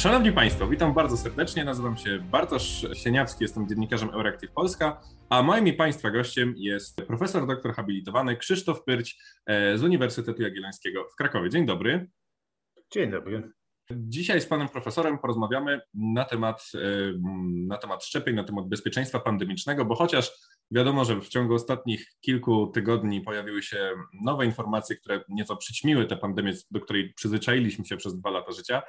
Szanowni 0.00 0.32
Państwo, 0.32 0.66
witam 0.66 0.94
bardzo 0.94 1.16
serdecznie. 1.16 1.64
Nazywam 1.64 1.96
się 1.96 2.18
Bartosz 2.18 2.86
Sieniawski, 2.94 3.44
jestem 3.44 3.68
dziennikarzem 3.68 4.10
Euractiv 4.10 4.50
Polska, 4.50 5.00
a 5.30 5.42
moim 5.42 5.66
i 5.66 5.72
Państwa 5.72 6.10
gościem 6.10 6.54
jest 6.56 6.96
profesor 6.96 7.46
doktor 7.46 7.74
habilitowany 7.74 8.36
Krzysztof 8.36 8.84
Pyrć 8.84 9.18
e, 9.46 9.78
z 9.78 9.82
Uniwersytetu 9.82 10.42
Jagiellońskiego 10.42 11.08
w 11.12 11.16
Krakowie. 11.16 11.50
Dzień 11.50 11.66
dobry. 11.66 12.10
Dzień 12.92 13.10
dobry. 13.10 13.52
Dzisiaj 13.90 14.40
z 14.40 14.46
panem 14.46 14.68
profesorem 14.68 15.18
porozmawiamy 15.18 15.80
na 15.94 16.24
temat, 16.24 16.70
e, 16.74 16.78
na 17.68 17.76
temat 17.76 18.04
szczepień, 18.04 18.34
na 18.34 18.44
temat 18.44 18.68
bezpieczeństwa 18.68 19.20
pandemicznego, 19.20 19.84
bo 19.84 19.94
chociaż 19.94 20.32
wiadomo, 20.70 21.04
że 21.04 21.20
w 21.20 21.28
ciągu 21.28 21.54
ostatnich 21.54 22.12
kilku 22.20 22.66
tygodni 22.66 23.20
pojawiły 23.20 23.62
się 23.62 23.90
nowe 24.24 24.46
informacje, 24.46 24.96
które 24.96 25.24
nieco 25.28 25.56
przyćmiły 25.56 26.06
tę 26.06 26.16
pandemię, 26.16 26.52
do 26.70 26.80
której 26.80 27.14
przyzwyczailiśmy 27.14 27.86
się 27.86 27.96
przez 27.96 28.16
dwa 28.16 28.30
lata 28.30 28.52
życia, 28.52 28.82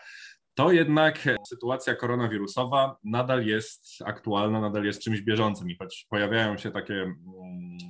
to 0.55 0.71
jednak 0.71 1.29
sytuacja 1.47 1.95
koronawirusowa 1.95 2.97
nadal 3.03 3.45
jest 3.45 3.85
aktualna, 4.05 4.61
nadal 4.61 4.83
jest 4.83 5.01
czymś 5.01 5.21
bieżącym 5.21 5.69
i 5.69 5.77
choć 5.77 6.05
pojawiają 6.09 6.57
się 6.57 6.71
takie 6.71 6.93
mm, 6.93 7.17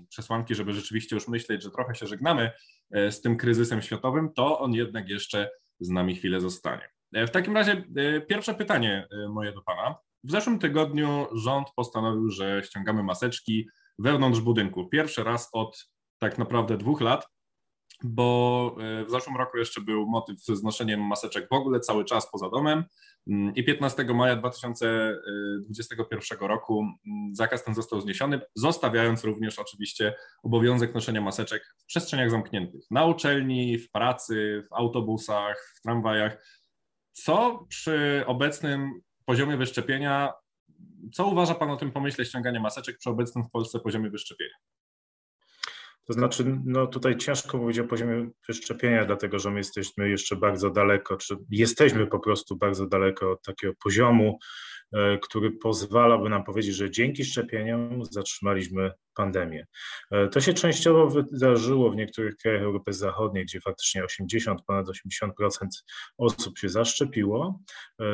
przesłanki, 0.09 0.55
żeby 0.55 0.73
rzeczywiście 0.73 1.15
już 1.15 1.27
myśleć, 1.27 1.63
że 1.63 1.71
trochę 1.71 1.95
się 1.95 2.07
żegnamy 2.07 2.51
e, 2.91 3.11
z 3.11 3.21
tym 3.21 3.37
kryzysem 3.37 3.81
światowym, 3.81 4.33
to 4.33 4.59
on 4.59 4.73
jednak 4.73 5.09
jeszcze 5.09 5.49
z 5.79 5.89
nami 5.89 6.15
chwilę 6.15 6.41
zostanie. 6.41 6.89
E, 7.13 7.27
w 7.27 7.31
takim 7.31 7.55
razie 7.55 7.83
e, 7.95 8.21
pierwsze 8.21 8.53
pytanie 8.53 9.07
moje 9.29 9.51
do 9.51 9.61
Pana. 9.61 9.95
W 10.23 10.31
zeszłym 10.31 10.59
tygodniu 10.59 11.27
rząd 11.33 11.67
postanowił, 11.75 12.29
że 12.29 12.63
ściągamy 12.63 13.03
maseczki 13.03 13.67
wewnątrz 13.99 14.39
budynku. 14.39 14.89
Pierwszy 14.89 15.23
raz 15.23 15.49
od 15.53 15.89
tak 16.19 16.37
naprawdę 16.37 16.77
dwóch 16.77 17.01
lat 17.01 17.27
bo 18.03 18.75
e, 18.79 19.05
w 19.05 19.09
zeszłym 19.09 19.37
roku 19.37 19.57
jeszcze 19.57 19.81
był 19.81 20.05
motyw 20.05 20.39
z 20.39 20.63
noszeniem 20.63 21.07
maseczek 21.07 21.49
w 21.49 21.53
ogóle 21.53 21.79
cały 21.79 22.05
czas 22.05 22.31
poza 22.31 22.49
domem 22.49 22.83
mm, 23.27 23.55
i 23.55 23.63
15 23.63 24.03
maja 24.03 24.35
2021 24.35 26.39
roku 26.39 26.79
mm, 26.79 26.95
zakaz 27.35 27.63
ten 27.63 27.75
został 27.75 28.01
zniesiony, 28.01 28.41
zostawiając 28.55 29.23
również 29.23 29.59
oczywiście 29.59 30.15
obowiązek 30.43 30.95
noszenia 30.95 31.21
maseczek 31.21 31.75
w 31.77 31.85
przestrzeniach 31.85 32.31
zamkniętych, 32.31 32.81
na 32.91 33.05
uczelni, 33.05 33.77
w 33.77 33.91
pracy, 33.91 34.63
w 34.69 34.73
autobusach, 34.73 35.73
w 35.77 35.81
tramwajach. 35.81 36.45
Co 37.11 37.65
przy 37.69 38.23
obecnym 38.27 39.01
poziomie 39.25 39.57
wyszczepienia, 39.57 40.33
co 41.13 41.27
uważa 41.27 41.55
Pan 41.55 41.69
o 41.69 41.77
tym 41.77 41.91
pomyśle 41.91 42.25
ściągania 42.25 42.59
maseczek 42.59 42.97
przy 42.97 43.09
obecnym 43.09 43.45
w 43.45 43.51
Polsce 43.51 43.79
poziomie 43.79 44.09
wyszczepienia? 44.09 44.55
To 46.05 46.13
znaczy, 46.13 46.59
no 46.65 46.87
tutaj 46.87 47.17
ciężko 47.17 47.57
mówić 47.57 47.79
o 47.79 47.83
poziomie 47.83 48.29
wyszczepienia, 48.47 49.05
dlatego 49.05 49.39
że 49.39 49.51
my 49.51 49.57
jesteśmy 49.57 50.09
jeszcze 50.09 50.35
bardzo 50.35 50.69
daleko, 50.69 51.17
czy 51.17 51.35
jesteśmy 51.49 52.07
po 52.07 52.19
prostu 52.19 52.55
bardzo 52.55 52.87
daleko 52.87 53.31
od 53.31 53.41
takiego 53.43 53.73
poziomu, 53.83 54.39
który 55.21 55.51
pozwalałby 55.51 56.29
nam 56.29 56.43
powiedzieć, 56.43 56.75
że 56.75 56.91
dzięki 56.91 57.25
szczepieniom 57.25 58.05
zatrzymaliśmy 58.05 58.91
pandemię. 59.15 59.65
E, 60.11 60.27
to 60.27 60.41
się 60.41 60.53
częściowo 60.53 61.07
wydarzyło 61.07 61.91
w 61.91 61.95
niektórych 61.95 62.35
krajach 62.35 62.61
Europy 62.61 62.93
Zachodniej, 62.93 63.45
gdzie 63.45 63.61
faktycznie 63.61 64.03
80, 64.03 64.61
ponad 64.67 64.87
80% 64.87 65.29
osób 66.17 66.59
się 66.59 66.69
zaszczepiło. 66.69 67.59
E, 68.01 68.05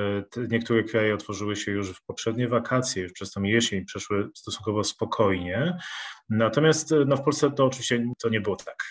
niektóre 0.50 0.84
kraje 0.84 1.14
otworzyły 1.14 1.56
się 1.56 1.72
już 1.72 1.92
w 1.92 2.06
poprzednie 2.06 2.48
wakacje, 2.48 3.04
już 3.04 3.14
przez 3.14 3.32
tą 3.32 3.44
jesień 3.44 3.86
przeszły 3.86 4.30
stosunkowo 4.36 4.84
spokojnie. 4.84 5.78
Natomiast 6.30 6.92
e, 6.92 7.06
no, 7.06 7.18
w 7.18 7.24
Polsce 7.24 7.52
to 7.52 7.66
oczywiście 7.66 8.06
to 8.22 8.30
nie 8.30 8.42
było 8.42 8.56
tak. 8.56 8.84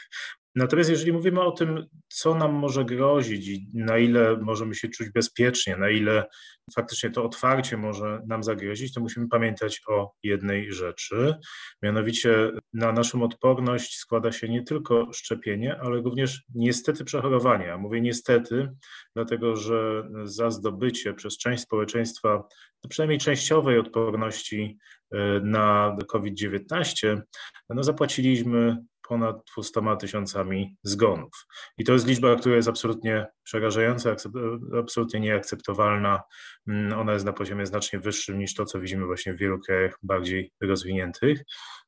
Natomiast 0.57 0.91
jeżeli 0.91 1.13
mówimy 1.13 1.41
o 1.41 1.51
tym, 1.51 1.87
co 2.09 2.35
nam 2.35 2.53
może 2.53 2.85
grozić 2.85 3.49
i 3.49 3.71
na 3.75 3.99
ile 3.99 4.37
możemy 4.37 4.75
się 4.75 4.89
czuć 4.89 5.11
bezpiecznie, 5.11 5.77
na 5.77 5.91
ile 5.91 6.25
faktycznie 6.75 7.11
to 7.11 7.25
otwarcie 7.25 7.77
może 7.77 8.23
nam 8.27 8.43
zagrozić, 8.43 8.95
to 8.95 9.01
musimy 9.01 9.29
pamiętać 9.29 9.83
o 9.89 10.13
jednej 10.23 10.73
rzeczy. 10.73 11.35
Mianowicie 11.83 12.51
na 12.73 12.93
naszą 12.93 13.23
odporność 13.23 13.97
składa 13.97 14.33
się 14.33 14.49
nie 14.49 14.63
tylko 14.63 15.13
szczepienie, 15.13 15.77
ale 15.81 15.97
również 15.97 16.45
niestety 16.55 17.05
przechorowanie. 17.05 17.73
A 17.73 17.79
mówię 17.79 18.01
niestety, 18.01 18.69
dlatego 19.15 19.57
że 19.57 20.09
za 20.25 20.51
zdobycie 20.51 21.15
przez 21.15 21.39
część 21.39 21.63
społeczeństwa 21.63 22.49
przynajmniej 22.89 23.19
częściowej 23.19 23.79
odporności 23.79 24.79
e, 25.11 25.41
na 25.41 25.97
COVID-19, 26.09 27.21
no 27.69 27.83
zapłaciliśmy 27.83 28.77
ponad 29.09 29.37
200 29.57 29.81
tysiącami 30.01 30.77
zgonów. 30.83 31.47
I 31.79 31.85
to 31.85 31.93
jest 31.93 32.07
liczba, 32.07 32.37
która 32.37 32.57
jest 32.57 32.69
absolutnie 32.69 33.27
przerażająca, 33.43 34.17
absolutnie 34.81 35.21
nieakceptowalna. 35.21 36.23
Mm, 36.69 36.99
ona 36.99 37.13
jest 37.13 37.25
na 37.25 37.33
poziomie 37.33 37.67
znacznie 37.67 37.99
wyższym 37.99 38.39
niż 38.39 38.55
to, 38.55 38.65
co 38.65 38.81
widzimy 38.81 39.07
właśnie 39.07 39.35
w 39.35 39.39
wielu 39.39 39.59
krajach 39.59 39.99
bardziej 40.03 40.53
rozwiniętych. 40.61 41.43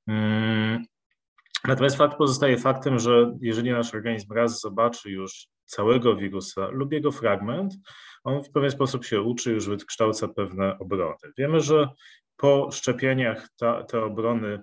Mm, 0.06 0.84
natomiast 1.64 1.96
fakt 1.96 2.16
pozostaje 2.16 2.58
faktem, 2.58 2.98
że 2.98 3.36
jeżeli 3.40 3.70
nasz 3.70 3.94
organizm 3.94 4.32
raz 4.32 4.60
zobaczy 4.60 5.10
już 5.10 5.48
całego 5.64 6.16
wirusa 6.16 6.68
lub 6.68 6.92
jego 6.92 7.12
fragment, 7.12 7.74
on 8.24 8.44
w 8.44 8.50
pewien 8.50 8.70
sposób 8.70 9.04
się 9.04 9.20
uczy, 9.20 9.52
już 9.52 9.68
wykształca 9.68 10.28
pewne 10.28 10.78
obrony. 10.78 11.32
Wiemy, 11.38 11.60
że 11.60 11.88
po 12.38 12.70
szczepieniach 12.72 13.48
ta, 13.56 13.84
te 13.84 14.04
obrony 14.04 14.60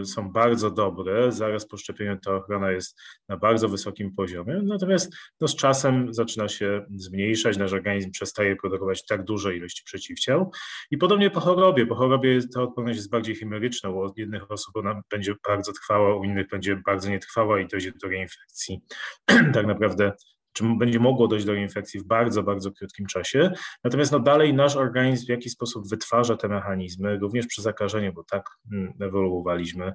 y, 0.00 0.04
są 0.04 0.32
bardzo 0.32 0.70
dobre, 0.70 1.32
zaraz 1.32 1.66
po 1.66 1.76
szczepieniu 1.76 2.18
ta 2.18 2.34
ochrona 2.34 2.70
jest 2.70 3.00
na 3.28 3.36
bardzo 3.36 3.68
wysokim 3.68 4.14
poziomie, 4.14 4.60
natomiast 4.64 5.16
no, 5.40 5.48
z 5.48 5.56
czasem 5.56 6.14
zaczyna 6.14 6.48
się 6.48 6.86
zmniejszać, 6.96 7.56
nasz 7.56 7.72
organizm 7.72 8.10
przestaje 8.10 8.56
produkować 8.56 9.06
tak 9.06 9.24
duże 9.24 9.56
ilości 9.56 9.84
przeciwciał. 9.84 10.50
I 10.90 10.98
podobnie 10.98 11.30
po 11.30 11.40
chorobie. 11.40 11.86
Po 11.86 11.94
chorobie 11.94 12.40
ta 12.54 12.62
odporność 12.62 12.96
jest 12.96 13.10
bardziej 13.10 13.34
chimeryczna, 13.34 13.90
u 13.90 14.12
jednych 14.16 14.50
osób 14.50 14.76
ona 14.76 15.02
będzie 15.10 15.34
bardzo 15.48 15.72
trwała, 15.72 16.16
u 16.16 16.24
innych 16.24 16.48
będzie 16.48 16.82
bardzo 16.86 17.10
nietrwała 17.10 17.60
i 17.60 17.66
dojdzie 17.66 17.92
do 18.02 18.08
reinfekcji 18.08 18.80
tak 19.54 19.66
naprawdę 19.66 20.12
czy 20.52 20.64
będzie 20.78 20.98
mogło 20.98 21.28
dojść 21.28 21.46
do 21.46 21.54
infekcji 21.54 22.00
w 22.00 22.04
bardzo, 22.04 22.42
bardzo 22.42 22.72
krótkim 22.72 23.06
czasie. 23.06 23.50
Natomiast 23.84 24.12
no 24.12 24.20
dalej 24.20 24.54
nasz 24.54 24.76
organizm 24.76 25.26
w 25.26 25.28
jakiś 25.28 25.52
sposób 25.52 25.88
wytwarza 25.88 26.36
te 26.36 26.48
mechanizmy, 26.48 27.18
również 27.18 27.46
przy 27.46 27.62
zakażeniu, 27.62 28.12
bo 28.12 28.24
tak 28.24 28.48
mm, 28.72 28.92
ewoluowaliśmy, 29.00 29.92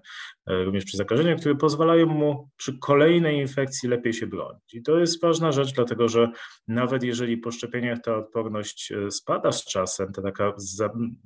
e, 0.48 0.64
również 0.64 0.86
przy 0.86 0.98
zakażeniu, 0.98 1.38
które 1.38 1.56
pozwalają 1.56 2.06
mu 2.06 2.50
przy 2.58 2.80
kolejnej 2.80 3.38
infekcji 3.38 3.90
lepiej 3.90 4.14
się 4.14 4.28
bronić. 4.28 4.74
I 4.74 4.84
to 4.84 5.00
jest 5.00 5.22
ważna 5.22 5.52
rzecz, 5.52 5.74
dlatego 5.74 6.08
że 6.08 6.32
nawet 6.68 7.04
jeżeli 7.04 7.38
po 7.38 7.52
szczepieniach 7.52 8.00
ta 8.02 8.16
odporność 8.16 8.92
e, 8.92 9.12
spada 9.12 9.52
z 9.52 9.66
czasem, 9.66 10.14
ta 10.14 10.22
taka 10.22 10.54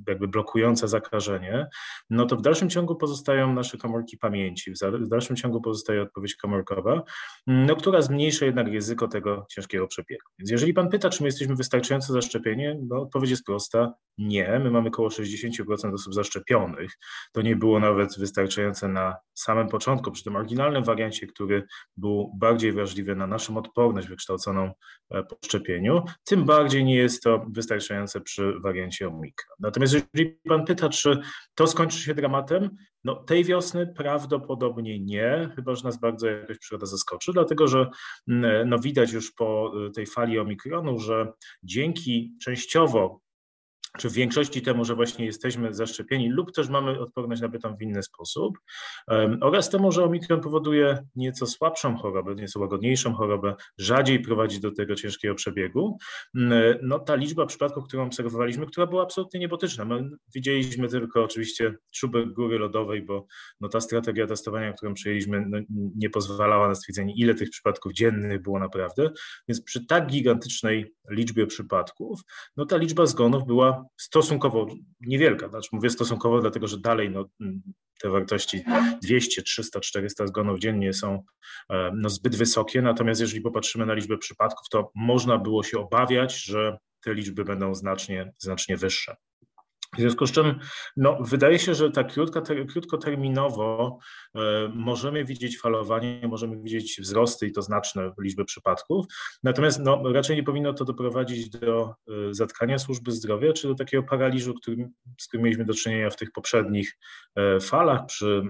jakby 0.07 0.27
blokująca 0.27 0.87
zakażenie, 0.87 1.67
no 2.09 2.25
to 2.25 2.35
w 2.35 2.41
dalszym 2.41 2.69
ciągu 2.69 2.95
pozostają 2.95 3.53
nasze 3.53 3.77
komórki 3.77 4.17
pamięci, 4.17 4.71
w 4.93 5.07
dalszym 5.07 5.35
ciągu 5.35 5.61
pozostaje 5.61 6.01
odpowiedź 6.01 6.35
komórkowa, 6.35 7.03
no, 7.47 7.75
która 7.75 8.01
zmniejsza 8.01 8.45
jednak 8.45 8.67
ryzyko 8.67 9.07
tego, 9.07 9.16
tego 9.21 9.45
ciężkiego 9.49 9.87
przebiegu. 9.87 10.21
Więc 10.39 10.51
jeżeli 10.51 10.73
pan 10.73 10.89
pyta, 10.89 11.09
czy 11.09 11.23
my 11.23 11.27
jesteśmy 11.27 11.55
wystarczająco 11.55 12.13
zaszczepieni, 12.13 12.65
no 12.89 13.01
odpowiedź 13.01 13.29
jest 13.29 13.45
prosta, 13.45 13.93
nie. 14.17 14.59
My 14.63 14.71
mamy 14.71 14.87
około 14.87 15.09
60% 15.09 15.93
osób 15.93 16.13
zaszczepionych. 16.13 16.91
To 17.31 17.41
nie 17.41 17.55
było 17.55 17.79
nawet 17.79 18.19
wystarczające 18.19 18.87
na 18.87 19.15
samym 19.33 19.67
początku, 19.67 20.11
przy 20.11 20.23
tym 20.23 20.35
oryginalnym 20.35 20.83
wariancie, 20.83 21.27
który 21.27 21.63
był 21.97 22.31
bardziej 22.35 22.71
wrażliwy 22.71 23.15
na 23.15 23.27
naszą 23.27 23.57
odporność 23.57 24.07
wykształconą 24.07 24.71
e, 25.11 25.23
po 25.23 25.37
szczepieniu, 25.45 26.03
tym 26.23 26.45
bardziej 26.45 26.85
nie 26.85 26.95
jest 26.95 27.23
to 27.23 27.45
wystarczające 27.49 28.21
przy 28.21 28.53
wariancie 28.59 29.07
Omikron. 29.07 29.55
Natomiast 29.59 29.93
jeżeli 29.93 30.39
pan 30.47 30.65
pyta, 30.65 30.89
czy 30.89 31.19
to 31.55 31.67
skończy 31.67 31.99
się 31.99 32.15
dramatem, 32.15 32.69
no, 33.03 33.15
tej 33.15 33.43
wiosny 33.43 33.87
prawdopodobnie 33.87 34.99
nie, 34.99 35.49
chyba 35.55 35.75
że 35.75 35.83
nas 35.83 35.99
bardzo 35.99 36.27
jakaś 36.27 36.57
przygoda 36.57 36.85
zaskoczy, 36.85 37.33
dlatego 37.33 37.67
że 37.67 37.89
mm, 38.27 38.69
no, 38.69 38.79
widać 38.79 39.11
już 39.11 39.31
po 39.31 39.71
y, 39.87 39.91
tej 39.91 40.05
fali 40.05 40.39
omikronu, 40.39 40.99
że 40.99 41.31
dzięki 41.63 42.37
częściowo 42.41 43.26
czy 43.97 44.09
w 44.09 44.13
większości 44.13 44.61
temu, 44.61 44.85
że 44.85 44.95
właśnie 44.95 45.25
jesteśmy 45.25 45.73
zaszczepieni 45.73 46.29
lub 46.29 46.51
też 46.51 46.69
mamy 46.69 46.99
odporność 46.99 47.41
nabytą 47.41 47.75
w 47.75 47.81
inny 47.81 48.03
sposób. 48.03 48.57
Oraz 49.41 49.69
temu, 49.69 49.91
że 49.91 50.03
omikron 50.03 50.41
powoduje 50.41 51.07
nieco 51.15 51.45
słabszą 51.45 51.97
chorobę, 51.97 52.35
nieco 52.35 52.59
łagodniejszą 52.59 53.13
chorobę, 53.13 53.55
rzadziej 53.77 54.19
prowadzi 54.19 54.59
do 54.59 54.71
tego 54.71 54.95
ciężkiego 54.95 55.35
przebiegu, 55.35 55.97
no 56.81 56.99
ta 56.99 57.15
liczba 57.15 57.45
przypadków, 57.45 57.87
którą 57.87 58.05
obserwowaliśmy, 58.05 58.65
która 58.65 58.87
była 58.87 59.03
absolutnie 59.03 59.39
niebotyczna. 59.39 59.85
My 59.85 60.09
widzieliśmy 60.35 60.87
tylko 60.87 61.23
oczywiście 61.23 61.75
czubek 61.91 62.33
góry 62.33 62.59
lodowej, 62.59 63.01
bo 63.01 63.25
no 63.61 63.69
ta 63.69 63.81
strategia 63.81 64.27
testowania, 64.27 64.73
którą 64.73 64.93
przyjęliśmy, 64.93 65.45
no 65.49 65.57
nie 65.95 66.09
pozwalała 66.09 66.67
na 66.67 66.75
stwierdzenie, 66.75 67.13
ile 67.17 67.35
tych 67.35 67.49
przypadków 67.49 67.93
dziennych 67.93 68.41
było 68.41 68.59
naprawdę, 68.59 69.09
więc 69.47 69.61
przy 69.61 69.85
tak 69.85 70.07
gigantycznej 70.07 70.93
liczbie 71.09 71.47
przypadków, 71.47 72.21
no 72.57 72.65
ta 72.65 72.77
liczba 72.77 73.05
zgonów 73.05 73.45
była 73.45 73.85
stosunkowo 73.97 74.67
niewielka. 75.01 75.49
Znaczy 75.49 75.69
mówię 75.71 75.89
stosunkowo, 75.89 76.41
dlatego 76.41 76.67
że 76.67 76.77
dalej 76.79 77.09
no, 77.09 77.25
te 78.01 78.09
wartości 78.09 78.63
200, 79.01 79.41
300, 79.41 79.79
400 79.79 80.27
zgonów 80.27 80.59
dziennie 80.59 80.93
są 80.93 81.23
e, 81.69 81.91
no, 81.95 82.09
zbyt 82.09 82.35
wysokie. 82.35 82.81
Natomiast 82.81 83.21
jeżeli 83.21 83.41
popatrzymy 83.41 83.85
na 83.85 83.93
liczbę 83.93 84.17
przypadków, 84.17 84.69
to 84.69 84.91
można 84.95 85.37
było 85.37 85.63
się 85.63 85.79
obawiać, 85.79 86.43
że 86.43 86.77
te 87.03 87.13
liczby 87.13 87.43
będą 87.43 87.75
znacznie, 87.75 88.33
znacznie 88.37 88.77
wyższe. 88.77 89.15
W 89.95 89.99
związku 89.99 90.27
z 90.27 90.31
czym 90.31 90.59
no, 90.97 91.17
wydaje 91.21 91.59
się, 91.59 91.75
że 91.75 91.91
tak 91.91 92.13
krótka, 92.13 92.41
krótkoterminowo 92.71 93.99
e, 94.35 94.39
możemy 94.73 95.25
widzieć 95.25 95.59
falowanie, 95.59 96.27
możemy 96.27 96.61
widzieć 96.61 97.01
wzrosty 97.01 97.47
i 97.47 97.51
to 97.51 97.61
znaczne 97.61 98.11
liczby 98.21 98.45
przypadków, 98.45 99.05
natomiast 99.43 99.79
no, 99.79 100.03
raczej 100.13 100.35
nie 100.35 100.43
powinno 100.43 100.73
to 100.73 100.85
doprowadzić 100.85 101.49
do 101.49 101.89
e, 101.89 102.13
zatkania 102.31 102.79
służby 102.79 103.11
zdrowia 103.11 103.53
czy 103.53 103.67
do 103.67 103.75
takiego 103.75 104.03
paraliżu, 104.03 104.53
którym, 104.53 104.89
z 105.17 105.27
którym 105.27 105.43
mieliśmy 105.43 105.65
do 105.65 105.73
czynienia 105.73 106.09
w 106.09 106.15
tych 106.15 106.31
poprzednich 106.31 106.97
e, 107.35 107.59
falach, 107.59 108.05
przy 108.05 108.43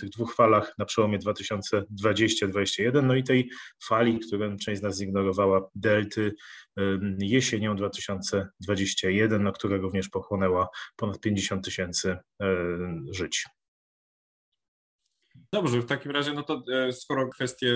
tych 0.00 0.10
dwóch 0.10 0.34
falach 0.34 0.74
na 0.78 0.84
przełomie 0.84 1.18
2020-2021, 1.18 3.02
no 3.02 3.14
i 3.14 3.24
tej 3.24 3.50
fali, 3.88 4.18
którą 4.18 4.56
część 4.56 4.80
z 4.80 4.82
nas 4.82 4.96
zignorowała, 4.96 5.68
delty 5.74 6.34
jesienią 7.18 7.76
2021, 7.76 9.42
na 9.42 9.52
które 9.52 9.76
również 9.76 10.08
pochłonęła 10.08 10.68
ponad 10.96 11.20
50 11.20 11.64
tysięcy 11.64 12.16
żyć. 13.10 13.46
Dobrze, 15.52 15.80
w 15.80 15.86
takim 15.86 16.12
razie, 16.12 16.32
no 16.32 16.42
to 16.42 16.62
e, 16.72 16.92
skoro 16.92 17.28
kwestię 17.28 17.72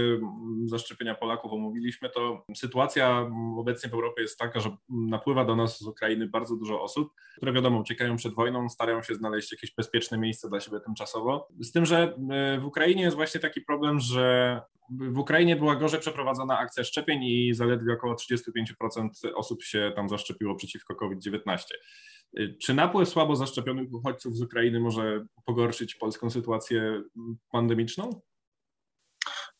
zaszczepienia 0.64 1.14
Polaków 1.14 1.52
omówiliśmy, 1.52 2.10
to 2.10 2.44
sytuacja 2.56 3.30
obecnie 3.58 3.90
w 3.90 3.94
Europie 3.94 4.22
jest 4.22 4.38
taka, 4.38 4.60
że 4.60 4.76
napływa 4.88 5.44
do 5.44 5.56
nas 5.56 5.78
z 5.78 5.86
Ukrainy 5.86 6.26
bardzo 6.26 6.56
dużo 6.56 6.82
osób, 6.82 7.12
które 7.36 7.52
wiadomo 7.52 7.80
uciekają 7.80 8.16
przed 8.16 8.34
wojną, 8.34 8.68
starają 8.68 9.02
się 9.02 9.14
znaleźć 9.14 9.52
jakieś 9.52 9.74
bezpieczne 9.74 10.18
miejsce 10.18 10.48
dla 10.48 10.60
siebie 10.60 10.80
tymczasowo. 10.80 11.48
Z 11.60 11.72
tym, 11.72 11.86
że 11.86 12.16
e, 12.30 12.60
w 12.60 12.64
Ukrainie 12.64 13.02
jest 13.02 13.16
właśnie 13.16 13.40
taki 13.40 13.60
problem, 13.60 14.00
że 14.00 14.60
w 14.90 15.18
Ukrainie 15.18 15.56
była 15.56 15.76
gorzej 15.76 16.00
przeprowadzona 16.00 16.58
akcja 16.58 16.84
szczepień 16.84 17.24
i 17.24 17.54
zaledwie 17.54 17.92
około 17.92 18.14
35% 18.14 19.08
osób 19.34 19.62
się 19.62 19.92
tam 19.96 20.08
zaszczepiło 20.08 20.54
przeciwko 20.54 20.94
COVID-19. 20.94 21.58
Czy 22.60 22.74
napływ 22.74 23.08
słabo 23.08 23.36
zaszczepionych 23.36 23.92
uchodźców 23.92 24.36
z 24.36 24.42
Ukrainy 24.42 24.80
może 24.80 25.26
pogorszyć 25.44 25.94
polską 25.94 26.30
sytuację 26.30 27.02
pandemiczną? 27.50 28.20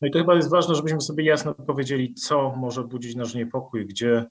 No 0.01 0.07
i 0.07 0.11
to 0.11 0.19
chyba 0.19 0.35
jest 0.35 0.49
ważne, 0.49 0.75
żebyśmy 0.75 1.01
sobie 1.01 1.25
jasno 1.25 1.53
powiedzieli, 1.53 2.13
co 2.13 2.55
może 2.55 2.83
budzić 2.83 3.15
nasz 3.15 3.35
niepokój, 3.35 3.85
gdzie, 3.85 4.25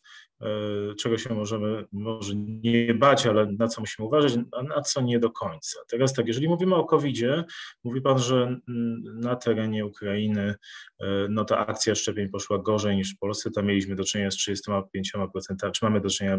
czego 0.99 1.19
się 1.19 1.35
możemy 1.35 1.85
może 1.93 2.35
nie 2.37 2.95
bać, 2.95 3.27
ale 3.27 3.47
na 3.59 3.69
co 3.69 3.81
musimy 3.81 4.09
uważać, 4.09 4.33
a 4.53 4.63
na 4.63 4.81
co 4.81 5.01
nie 5.01 5.19
do 5.19 5.31
końca. 5.31 5.79
Teraz 5.89 6.13
tak, 6.13 6.27
jeżeli 6.27 6.49
mówimy 6.49 6.75
o 6.75 6.85
COVID-zie, 6.85 7.45
mówi 7.85 8.01
Pan, 8.01 8.19
że 8.19 8.61
na 9.15 9.37
terenie 9.37 9.87
Ukrainy 9.87 10.55
e, 11.01 11.07
no 11.31 11.45
ta 11.45 11.67
akcja 11.67 11.95
szczepień 11.95 12.29
poszła 12.29 12.59
gorzej 12.59 12.97
niż 12.97 13.15
w 13.15 13.19
Polsce, 13.19 13.51
tam 13.51 13.67
mieliśmy 13.67 13.97
do 13.97 14.05
czynienia 14.05 14.31
z 14.31 14.37
35%, 14.37 15.71
czy 15.73 15.85
mamy 15.85 16.01
do 16.01 16.09
czynienia 16.09 16.39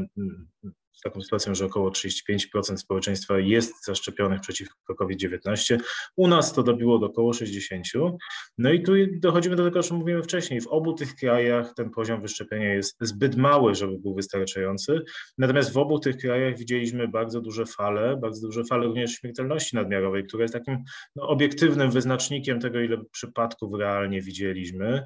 z 0.95 1.01
taką 1.01 1.21
sytuacją, 1.21 1.55
że 1.55 1.65
około 1.65 1.89
35% 1.89 2.77
społeczeństwa 2.77 3.39
jest 3.39 3.85
zaszczepionych 3.85 4.41
przeciwko 4.41 4.95
COVID-19. 4.95 5.77
U 6.15 6.27
nas 6.27 6.53
to 6.53 6.63
dobiło 6.63 6.99
do 6.99 7.05
około 7.05 7.31
60%. 7.31 8.15
No 8.57 8.71
i 8.71 8.83
tu 8.83 8.91
dochodzimy 9.19 9.55
do 9.55 9.65
tego, 9.65 9.79
o 9.79 9.83
czym 9.83 9.97
mówiłem 9.97 10.23
wcześniej. 10.23 10.61
W 10.61 10.67
obu 10.67 10.93
tych 10.93 11.15
krajach 11.15 11.73
ten 11.73 11.89
poziom 11.89 12.21
wyszczepienia 12.21 12.73
jest 12.73 12.97
zbyt 13.01 13.35
mały, 13.35 13.75
żeby 13.75 13.94
był 13.99 14.15
wystarczający. 14.15 15.01
Natomiast 15.37 15.73
w 15.73 15.77
obu 15.77 15.99
tych 15.99 16.17
krajach 16.17 16.57
widzieliśmy 16.57 17.07
bardzo 17.07 17.41
duże 17.41 17.65
fale, 17.65 18.17
bardzo 18.17 18.47
duże 18.47 18.63
fale 18.63 18.85
również 18.85 19.11
śmiertelności 19.11 19.75
nadmiarowej, 19.75 20.23
która 20.23 20.43
jest 20.43 20.53
takim 20.53 20.83
no, 21.15 21.27
obiektywnym 21.27 21.91
wyznacznikiem 21.91 22.59
tego, 22.59 22.79
ile 22.79 22.97
przypadków 23.11 23.73
realnie 23.79 24.21
widzieliśmy. 24.21 25.03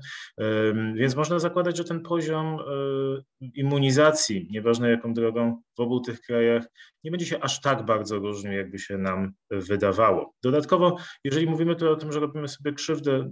Więc 0.95 1.15
można 1.15 1.39
zakładać, 1.39 1.77
że 1.77 1.83
ten 1.83 2.01
poziom 2.01 2.45
e, 2.45 2.59
immunizacji, 3.55 4.47
nieważne 4.51 4.89
jaką 4.89 5.13
drogą, 5.13 5.61
w 5.77 5.81
obu 5.81 5.99
tych 5.99 6.21
krajach 6.21 6.65
nie 7.03 7.11
będzie 7.11 7.25
się 7.25 7.39
aż 7.39 7.61
tak 7.61 7.85
bardzo 7.85 8.19
różnił, 8.19 8.53
jakby 8.53 8.79
się 8.79 8.97
nam 8.97 9.31
wydawało. 9.51 10.33
Dodatkowo, 10.43 10.97
jeżeli 11.23 11.47
mówimy 11.47 11.75
tu 11.75 11.91
o 11.91 11.95
tym, 11.95 12.11
że 12.11 12.19
robimy 12.19 12.47
sobie 12.47 12.73
krzywdę 12.73 13.29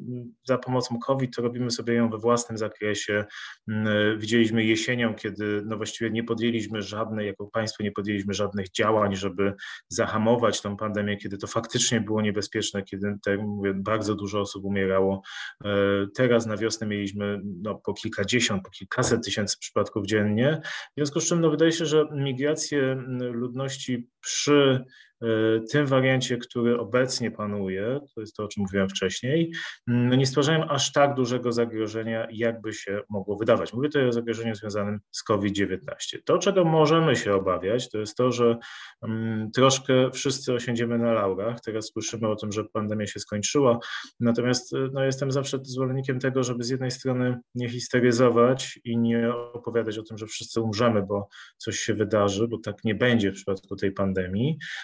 za 0.48 0.58
pomocą 0.58 1.00
COVID, 1.00 1.36
to 1.36 1.42
robimy 1.42 1.72
sobie 1.72 1.94
ją 1.94 2.10
we 2.10 2.18
własnym 2.18 2.58
zakresie. 2.58 3.26
Mm, 3.68 4.20
widzieliśmy 4.20 4.66
jesienią, 4.66 5.16
kiedy 5.16 5.46
no 5.66 5.78
właściwie 5.78 6.10
nie 6.10 6.24
podjęliśmy 6.24 6.82
żadnej, 6.82 7.28
jako 7.28 7.48
państwo 7.48 7.84
nie 7.84 7.92
podjęliśmy 7.92 8.34
żadnych 8.34 8.72
działań, 8.72 9.16
żeby 9.16 9.54
zahamować 9.90 10.62
tą 10.62 10.78
pandemię, 10.78 11.18
kiedy 11.18 11.38
to 11.38 11.48
faktycznie 11.48 12.02
było 12.02 12.22
niebezpieczne, 12.22 12.84
kiedy, 12.84 13.16
tak 13.24 13.40
mówię, 13.40 13.74
bardzo 13.74 14.16
dużo 14.16 14.42
osób 14.42 14.66
umierało. 14.66 15.22
E, 15.66 15.70
teraz 16.16 16.46
na 16.46 16.58
wiosnę 16.58 16.88
mieliśmy 16.88 17.42
no, 17.44 17.76
po 17.76 17.94
kilkadziesiąt, 17.94 18.64
po 18.64 18.70
kilkaset 18.70 19.26
tysięcy 19.26 19.58
przypadków 19.60 20.06
dziennie. 20.06 20.62
W 20.64 20.96
związku 20.98 21.22
z 21.22 21.26
czym 21.26 21.42
no, 21.42 21.50
wydaje 21.50 21.72
się, 21.72 21.86
że 21.86 22.06
migrację 22.12 22.96
ludności 23.32 24.10
przy 24.28 24.86
E, 25.24 25.60
tym 25.72 25.88
wariancie, 25.88 26.38
który 26.38 26.80
obecnie 26.80 27.32
panuje, 27.32 28.00
to 28.16 28.22
jest 28.22 28.36
to, 28.36 28.44
o 28.44 28.48
czym 28.48 28.64
mówiłem 28.64 28.90
wcześniej, 28.90 29.52
no 29.88 30.16
nie 30.16 30.26
stwarzają 30.26 30.68
aż 30.68 30.92
tak 30.92 31.16
dużego 31.16 31.52
zagrożenia, 31.52 32.28
jakby 32.32 32.74
się 32.74 33.02
mogło 33.10 33.38
wydawać. 33.38 33.74
Mówię 33.74 33.90
tutaj 33.90 34.08
o 34.08 34.12
zagrożeniu 34.12 34.56
związanym 34.56 35.00
z 35.12 35.24
COVID-19. 35.24 35.78
To, 36.26 36.38
czego 36.38 36.66
możemy 36.66 37.16
się 37.16 37.34
obawiać, 37.34 37.90
to 37.90 38.00
jest 38.00 38.18
to, 38.18 38.32
że 38.32 38.58
um, 39.02 39.50
troszkę 39.56 40.12
wszyscy 40.12 40.54
osiądziemy 40.54 40.98
na 40.98 41.14
laurach. 41.14 41.62
Teraz 41.62 41.86
słyszymy 41.86 42.28
o 42.28 42.36
tym, 42.36 42.52
że 42.52 42.64
pandemia 42.64 43.08
się 43.08 43.20
skończyła, 43.20 43.80
natomiast 44.20 44.74
e, 44.74 44.90
no, 44.94 45.04
jestem 45.04 45.32
zawsze 45.32 45.60
zwolennikiem 45.64 46.20
tego, 46.20 46.44
żeby 46.44 46.64
z 46.64 46.70
jednej 46.70 46.92
strony 46.92 47.40
nie 47.56 47.70
histeryzować 47.70 48.80
i 48.84 48.98
nie 48.98 49.34
opowiadać 49.54 49.98
o 49.98 50.04
tym, 50.04 50.18
że 50.18 50.28
wszyscy 50.28 50.62
umrzemy, 50.62 51.04
bo 51.04 51.28
coś 51.58 51.80
się 51.80 51.94
wydarzy, 51.94 52.48
bo 52.48 52.58
tak 52.58 52.84
nie 52.84 52.96
będzie 52.96 53.32
w 53.32 53.36
przypadku 53.36 53.76
tej 53.76 53.92
pandemii, 53.92 54.17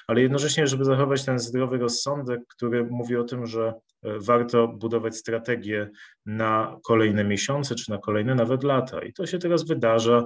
ale 0.07 0.21
jednocześnie, 0.21 0.67
żeby 0.67 0.85
zachować 0.85 1.25
ten 1.25 1.39
zdrowy 1.39 1.77
rozsądek, 1.77 2.39
który 2.47 2.85
mówi 2.85 3.17
o 3.17 3.23
tym, 3.23 3.45
że 3.45 3.73
warto 4.03 4.67
budować 4.67 5.17
strategię 5.17 5.89
na 6.25 6.79
kolejne 6.83 7.23
miesiące, 7.23 7.75
czy 7.75 7.91
na 7.91 7.97
kolejne 7.97 8.35
nawet 8.35 8.63
lata. 8.63 9.01
I 9.01 9.13
to 9.13 9.25
się 9.25 9.39
teraz 9.39 9.67
wydarza. 9.67 10.25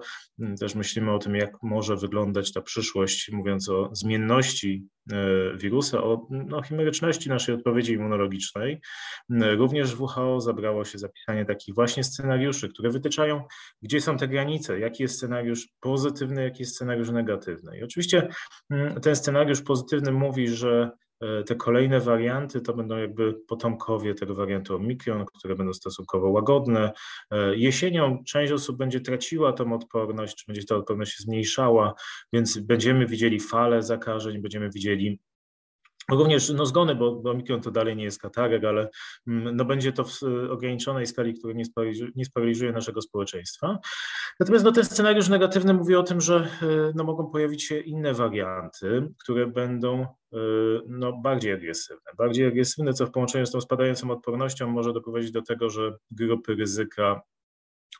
Też 0.60 0.76
myślimy 0.76 1.12
o 1.12 1.20
tym, 1.20 1.36
jak 1.36 1.64
może 1.64 1.96
wyglądać 1.96 2.54
ta 2.54 2.62
przyszłość, 2.62 3.32
mówiąc 3.32 3.70
o 3.70 3.90
zmienności 3.92 4.88
e, 5.12 5.18
wirusa, 5.58 6.04
o 6.04 6.28
no, 6.30 6.62
chimeryczności 6.62 7.30
naszej 7.30 7.56
odpowiedzi 7.56 7.94
immunologicznej. 7.94 8.82
Mm, 9.30 9.58
również 9.60 10.00
WHO 10.00 10.42
zabrało 10.42 10.86
się 10.86 10.98
zapisanie 10.98 11.46
takich 11.46 11.76
właśnie 11.76 12.04
scenariuszy, 12.04 12.70
które 12.70 12.90
wytyczają, 12.90 13.44
gdzie 13.82 14.02
są 14.02 14.18
te 14.18 14.28
granice, 14.28 14.80
jaki 14.80 15.04
jest 15.04 15.16
scenariusz 15.16 15.68
pozytywny, 15.80 16.44
jaki 16.44 16.64
jest 16.64 16.76
scenariusz 16.76 17.10
negatywny. 17.10 17.78
I 17.78 17.84
oczywiście 17.84 18.28
mm, 18.70 19.02
ten 19.02 19.16
scenariusz 19.16 19.62
pozytywny 19.62 20.12
mówi, 20.12 20.48
że 20.48 20.92
E, 20.92 21.07
te 21.46 21.56
kolejne 21.56 22.00
warianty 22.00 22.62
to 22.62 22.74
będą 22.74 22.98
jakby 22.98 23.34
potomkowie 23.34 24.14
tego 24.14 24.36
wariantu 24.36 24.76
Omikron, 24.76 25.26
które 25.38 25.56
będą 25.56 25.74
stosunkowo 25.74 26.30
łagodne. 26.30 26.92
E, 27.32 27.56
jesienią 27.56 28.24
część 28.28 28.52
osób 28.52 28.78
będzie 28.78 29.02
traciła 29.02 29.54
tą 29.54 29.74
odporność, 29.74 30.36
czy 30.36 30.46
będzie 30.48 30.66
ta 30.66 30.76
odporność 30.76 31.18
się 31.18 31.24
zmniejszała, 31.24 31.94
więc 32.34 32.60
będziemy 32.60 33.06
widzieli 33.06 33.40
falę 33.40 33.84
zakażeń, 33.84 34.42
będziemy 34.42 34.70
widzieli 34.70 35.20
Również 36.12 36.50
no, 36.50 36.66
zgony, 36.66 36.96
bo, 36.96 37.16
bo 37.16 37.32
Omikron 37.32 37.62
to 37.62 37.72
dalej 37.72 37.96
nie 37.96 38.04
jest 38.04 38.22
katarek, 38.22 38.64
ale 38.64 38.90
mm, 39.28 39.56
no, 39.56 39.66
będzie 39.66 39.94
to 39.94 40.04
w 40.04 40.20
ograniczonej 40.50 41.08
skali, 41.08 41.34
która 41.34 41.54
nie 42.16 42.26
sparaliżuje, 42.26 42.70
nie 42.70 42.74
naszego 42.74 43.02
społeczeństwa. 43.02 43.80
Natomiast 44.40 44.66
no, 44.66 44.72
ten 44.72 44.86
scenariusz 44.86 45.30
negatywny 45.30 45.74
mówi 45.74 45.96
o 45.96 46.04
tym, 46.04 46.22
że 46.22 46.36
e, 46.36 46.48
no, 46.96 47.04
mogą 47.04 47.32
pojawić 47.32 47.64
się 47.64 47.80
inne 47.80 48.14
warianty, 48.14 49.14
które 49.24 49.48
będą 49.48 50.02
e, 50.02 50.38
no, 50.88 51.14
bardziej 51.14 51.54
agresywne. 51.54 52.12
Bardziej 52.18 52.46
agresywne, 52.46 52.94
co 52.94 53.06
w 53.06 53.12
połączeniu 53.12 53.46
z 53.46 53.52
tą 53.52 53.62
spadającą 53.62 54.12
odpornością 54.12 54.68
może 54.68 54.94
doprowadzić 54.94 55.32
do 55.32 55.42
tego, 55.42 55.70
że 55.70 55.98
grupy 56.12 56.56
ryzyka 56.56 57.22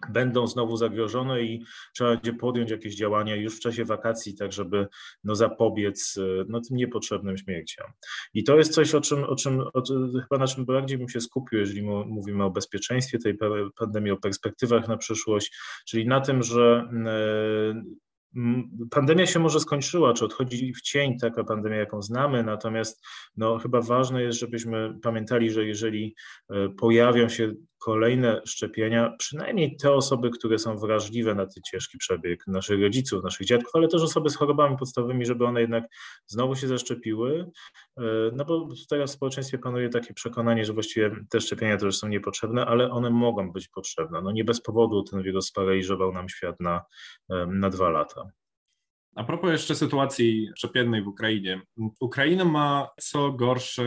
będą 0.10 0.48
znowu 0.48 0.78
zagrożone 0.78 1.42
i 1.42 1.64
trzeba 1.96 2.14
będzie 2.14 2.34
podjąć 2.34 2.72
jakieś 2.72 2.96
działania 2.96 3.36
już 3.36 3.58
w 3.58 3.60
czasie 3.60 3.86
wakacji, 3.86 4.36
tak 4.36 4.54
żeby 4.54 4.88
no, 5.24 5.36
zapobiec 5.36 6.18
e, 6.18 6.46
no, 6.48 6.62
tym 6.62 6.78
niepotrzebnym 6.78 7.38
śmierciom. 7.38 7.88
I 8.34 8.44
to 8.44 8.58
jest 8.58 8.74
coś, 8.74 8.96
o 8.96 9.02
czym, 9.02 9.24
o 9.24 9.36
czym 9.36 9.62
o, 9.74 9.84
chyba 10.22 10.38
na 10.40 10.48
czym 10.48 10.66
bardziej 10.66 10.98
bym 10.98 11.10
się 11.10 11.22
skupił, 11.22 11.60
jeżeli 11.60 11.82
mówimy 12.06 12.44
o 12.44 12.52
bezpieczeństwie 12.52 13.20
tej 13.20 13.38
pandemii, 13.80 14.12
o 14.12 14.18
perspektywach 14.18 14.88
na 14.88 14.98
przyszłość, 14.98 15.58
czyli 15.88 16.08
na 16.08 16.22
tym, 16.22 16.44
że 16.44 16.90
Pandemia 18.92 19.26
się 19.26 19.40
może 19.40 19.60
skończyła, 19.60 20.14
czy 20.14 20.26
odchodzi 20.26 20.74
w 20.74 20.82
cień 20.82 21.20
taka 21.20 21.44
pandemia, 21.44 21.78
jaką 21.78 22.02
znamy, 22.02 22.44
natomiast 22.44 23.06
no, 23.38 23.58
chyba 23.58 23.82
ważne 23.82 24.24
jest, 24.24 24.40
żebyśmy 24.40 25.00
pamiętali, 25.02 25.52
że 25.52 25.66
jeżeli 25.66 26.16
e, 26.50 26.70
pojawią 26.70 27.30
się 27.30 27.54
kolejne 27.78 28.42
szczepienia, 28.46 29.16
przynajmniej 29.20 29.78
te 29.78 29.94
osoby, 29.94 30.30
które 30.30 30.60
są 30.60 30.78
wrażliwe 30.78 31.36
na 31.36 31.46
ten 31.46 31.64
ciężki 31.72 31.98
przebieg, 31.98 32.48
naszych 32.48 32.82
rodziców, 32.82 33.24
naszych 33.24 33.48
dziadków, 33.48 33.72
ale 33.76 33.88
też 33.88 34.02
osoby 34.02 34.30
z 34.30 34.36
chorobami 34.36 34.78
podstawowymi, 34.78 35.26
żeby 35.26 35.46
one 35.46 35.62
jednak 35.62 35.84
znowu 36.26 36.56
się 36.56 36.68
zaszczepiły, 36.68 37.52
e, 37.98 38.02
no 38.34 38.46
bo 38.46 38.68
teraz 38.90 39.12
w 39.12 39.14
społeczeństwie 39.14 39.58
panuje 39.58 39.90
takie 39.90 40.14
przekonanie, 40.14 40.66
że 40.66 40.74
właściwie 40.74 41.12
te 41.30 41.42
szczepienia 41.42 41.78
też 41.78 41.98
są 41.98 42.08
niepotrzebne, 42.08 42.66
ale 42.66 42.92
one 42.92 43.10
mogą 43.10 43.52
być 43.52 43.68
potrzebne. 43.68 44.22
No 44.22 44.32
nie 44.32 44.44
bez 44.44 44.62
powodu 44.62 45.04
ten 45.04 45.24
wirus 45.24 45.48
sparaliżował 45.48 46.14
nam 46.14 46.30
świat 46.30 46.60
na, 46.60 46.82
na 47.48 47.70
dwa 47.70 47.90
lata. 47.90 48.32
A 49.18 49.24
propos 49.24 49.52
jeszcze 49.52 49.76
sytuacji 49.76 50.50
szczepiennej 50.56 51.04
w 51.04 51.08
Ukrainie. 51.08 51.62
Ukraina 52.00 52.46
ma 52.46 52.90
co 53.02 53.32
gorsze, 53.32 53.84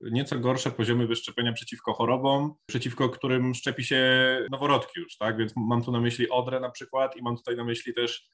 nieco 0.00 0.38
gorsze 0.38 0.70
poziomy 0.70 1.06
wyszczepienia 1.06 1.52
przeciwko 1.52 1.92
chorobom, 1.92 2.54
przeciwko 2.66 3.08
którym 3.08 3.54
szczepi 3.54 3.84
się 3.84 4.04
noworodki 4.50 5.00
już, 5.00 5.16
tak? 5.16 5.36
Więc 5.36 5.52
mam 5.56 5.82
tu 5.82 5.92
na 5.92 6.00
myśli 6.00 6.30
odrę 6.30 6.60
na 6.60 6.70
przykład 6.70 7.16
i 7.16 7.22
mam 7.22 7.36
tutaj 7.36 7.56
na 7.56 7.64
myśli 7.64 7.94
też 7.94 8.28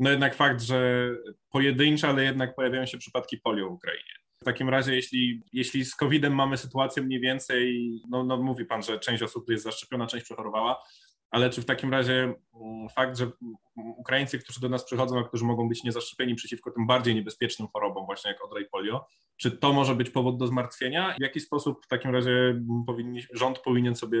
no 0.00 0.10
jednak 0.10 0.34
fakt, 0.34 0.62
że 0.62 1.10
pojedyncze, 1.50 2.08
ale 2.08 2.24
jednak 2.24 2.54
pojawiają 2.54 2.86
się 2.86 2.98
przypadki 2.98 3.38
polio 3.38 3.68
w 3.68 3.72
Ukrainie. 3.72 4.14
W 4.40 4.44
takim 4.44 4.68
razie, 4.68 4.94
jeśli, 4.94 5.42
jeśli 5.52 5.84
z 5.84 5.94
COVID-em 5.94 6.34
mamy 6.34 6.56
sytuację 6.56 7.02
mniej 7.02 7.20
więcej, 7.20 7.90
no, 8.08 8.24
no 8.24 8.36
mówi 8.36 8.64
Pan, 8.64 8.82
że 8.82 8.98
część 8.98 9.22
osób 9.22 9.50
jest 9.50 9.64
zaszczepiona, 9.64 10.06
część 10.06 10.24
przechorowała, 10.24 10.82
ale 11.30 11.50
czy 11.50 11.62
w 11.62 11.66
takim 11.66 11.90
razie 11.90 12.22
mm, 12.22 12.88
fakt, 12.96 13.18
że 13.18 13.30
Ukraińcy, 13.76 14.38
którzy 14.38 14.60
do 14.60 14.68
nas 14.68 14.84
przychodzą, 14.84 15.18
a 15.18 15.24
którzy 15.24 15.44
mogą 15.44 15.68
być 15.68 15.84
niezaszczepieni 15.84 16.34
przeciwko 16.34 16.70
tym 16.70 16.86
bardziej 16.86 17.14
niebezpiecznym 17.14 17.68
chorobom, 17.68 18.06
właśnie 18.06 18.30
jak 18.30 18.44
odra 18.44 18.60
i 18.60 18.64
polio, 18.64 19.06
czy 19.36 19.50
to 19.50 19.72
może 19.72 19.94
być 19.94 20.10
powód 20.10 20.36
do 20.36 20.46
zmartwienia? 20.46 21.14
W 21.18 21.22
jaki 21.22 21.40
sposób 21.40 21.84
w 21.84 21.88
takim 21.88 22.10
razie 22.10 22.60
powinni, 22.86 23.22
rząd 23.32 23.58
powinien 23.58 23.96
sobie 23.96 24.20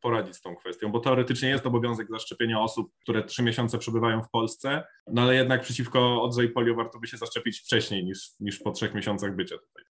poradzić 0.00 0.36
z 0.36 0.40
tą 0.40 0.56
kwestią? 0.56 0.92
Bo 0.92 1.00
teoretycznie 1.00 1.48
jest 1.48 1.66
obowiązek 1.66 2.08
zaszczepienia 2.10 2.60
osób, 2.60 2.92
które 3.02 3.22
trzy 3.22 3.42
miesiące 3.42 3.78
przebywają 3.78 4.22
w 4.22 4.30
Polsce, 4.30 4.84
no 5.06 5.22
ale 5.22 5.34
jednak 5.34 5.62
przeciwko 5.62 6.22
odrze 6.22 6.44
i 6.44 6.48
polio 6.48 6.74
warto 6.74 6.98
by 6.98 7.06
się 7.06 7.16
zaszczepić 7.16 7.60
wcześniej 7.60 8.04
niż, 8.04 8.30
niż 8.40 8.58
po 8.58 8.70
trzech 8.70 8.94
miesiącach 8.94 9.36
bycia 9.36 9.58
tutaj. 9.58 9.84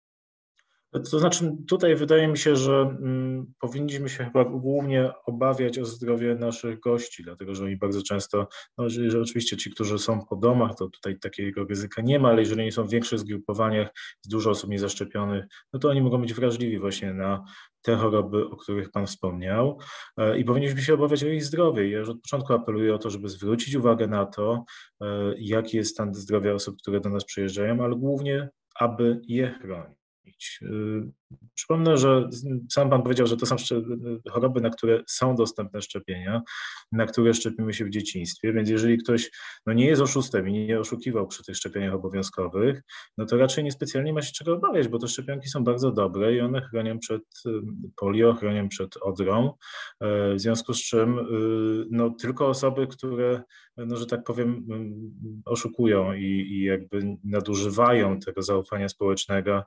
To 0.91 1.19
znaczy, 1.19 1.55
tutaj 1.67 1.95
wydaje 1.95 2.27
mi 2.27 2.37
się, 2.37 2.55
że 2.55 2.95
mm, 3.01 3.53
powinniśmy 3.59 4.09
się 4.09 4.23
chyba 4.23 4.45
głównie 4.45 5.11
obawiać 5.25 5.79
o 5.79 5.85
zdrowie 5.85 6.35
naszych 6.35 6.79
gości, 6.79 7.23
dlatego 7.23 7.55
że 7.55 7.63
oni 7.63 7.77
bardzo 7.77 8.01
często, 8.01 8.47
no, 8.77 8.89
że, 8.89 9.11
że 9.11 9.21
oczywiście 9.21 9.57
ci, 9.57 9.71
którzy 9.71 9.99
są 9.99 10.25
po 10.25 10.35
domach, 10.35 10.75
to 10.75 10.89
tutaj 10.89 11.19
takiego 11.19 11.63
ryzyka 11.63 12.01
nie 12.01 12.19
ma, 12.19 12.29
ale 12.29 12.39
jeżeli 12.39 12.61
oni 12.61 12.71
są 12.71 12.83
w 12.83 12.89
większych 12.89 13.19
zgrupowaniach, 13.19 13.89
z 14.21 14.27
dużo 14.27 14.49
osób 14.49 14.69
niezaszczepionych, 14.69 15.45
no 15.73 15.79
to 15.79 15.89
oni 15.89 16.01
mogą 16.01 16.21
być 16.21 16.33
wrażliwi 16.33 16.79
właśnie 16.79 17.13
na 17.13 17.43
te 17.81 17.95
choroby, 17.95 18.49
o 18.49 18.57
których 18.57 18.91
Pan 18.91 19.07
wspomniał 19.07 19.79
e, 20.17 20.39
i 20.39 20.45
powinniśmy 20.45 20.81
się 20.81 20.93
obawiać 20.93 21.23
o 21.23 21.27
ich 21.27 21.43
zdrowie. 21.43 21.89
Ja 21.89 21.99
już 21.99 22.09
od 22.09 22.21
początku 22.21 22.53
apeluję 22.53 22.95
o 22.95 22.97
to, 22.97 23.09
żeby 23.09 23.29
zwrócić 23.29 23.75
uwagę 23.75 24.07
na 24.07 24.25
to, 24.25 24.65
e, 25.01 25.05
jaki 25.37 25.77
jest 25.77 25.91
stan 25.91 26.13
zdrowia 26.13 26.53
osób, 26.53 26.77
które 26.77 26.99
do 26.99 27.09
nas 27.09 27.25
przyjeżdżają, 27.25 27.83
ale 27.83 27.95
głównie, 27.95 28.49
aby 28.79 29.21
je 29.27 29.49
chronić. 29.49 29.96
Y, 30.27 31.13
przypomnę, 31.53 31.97
że 31.97 32.29
sam 32.71 32.89
Pan 32.89 33.03
powiedział, 33.03 33.27
że 33.27 33.37
to 33.37 33.45
są 33.45 33.55
choroby, 34.29 34.61
na 34.61 34.69
które 34.69 35.03
są 35.07 35.35
dostępne 35.35 35.81
szczepienia, 35.81 36.41
na 36.91 37.05
które 37.05 37.33
szczepimy 37.33 37.73
się 37.73 37.85
w 37.85 37.89
dzieciństwie, 37.89 38.53
więc 38.53 38.69
jeżeli 38.69 38.97
ktoś 38.97 39.31
no 39.65 39.73
nie 39.73 39.85
jest 39.85 40.01
oszustem 40.01 40.49
i 40.49 40.53
nie 40.53 40.79
oszukiwał 40.79 41.27
przy 41.27 41.43
tych 41.43 41.55
szczepieniach 41.55 41.93
obowiązkowych, 41.93 42.81
no 43.17 43.25
to 43.25 43.37
raczej 43.37 43.63
niespecjalnie 43.63 44.13
ma 44.13 44.21
się 44.21 44.31
czego 44.31 44.53
obawiać, 44.53 44.87
bo 44.87 44.99
te 44.99 45.07
szczepionki 45.07 45.49
są 45.49 45.63
bardzo 45.63 45.91
dobre 45.91 46.35
i 46.35 46.41
one 46.41 46.61
chronią 46.61 46.99
przed 46.99 47.23
y, 47.45 47.49
polio, 47.95 48.33
chronią 48.33 48.69
przed 48.69 48.97
odrą, 49.01 49.53
e, 49.99 50.33
w 50.35 50.39
związku 50.39 50.73
z 50.73 50.83
czym 50.83 51.19
y, 51.19 51.87
no, 51.91 52.09
tylko 52.09 52.47
osoby, 52.47 52.87
które, 52.87 53.43
no, 53.77 53.97
że 53.97 54.05
tak 54.05 54.23
powiem, 54.23 54.67
oszukują 55.45 56.13
i, 56.13 56.23
i 56.23 56.63
jakby 56.63 57.17
nadużywają 57.23 58.19
tego 58.19 58.41
zaufania 58.41 58.89
społecznego, 58.89 59.63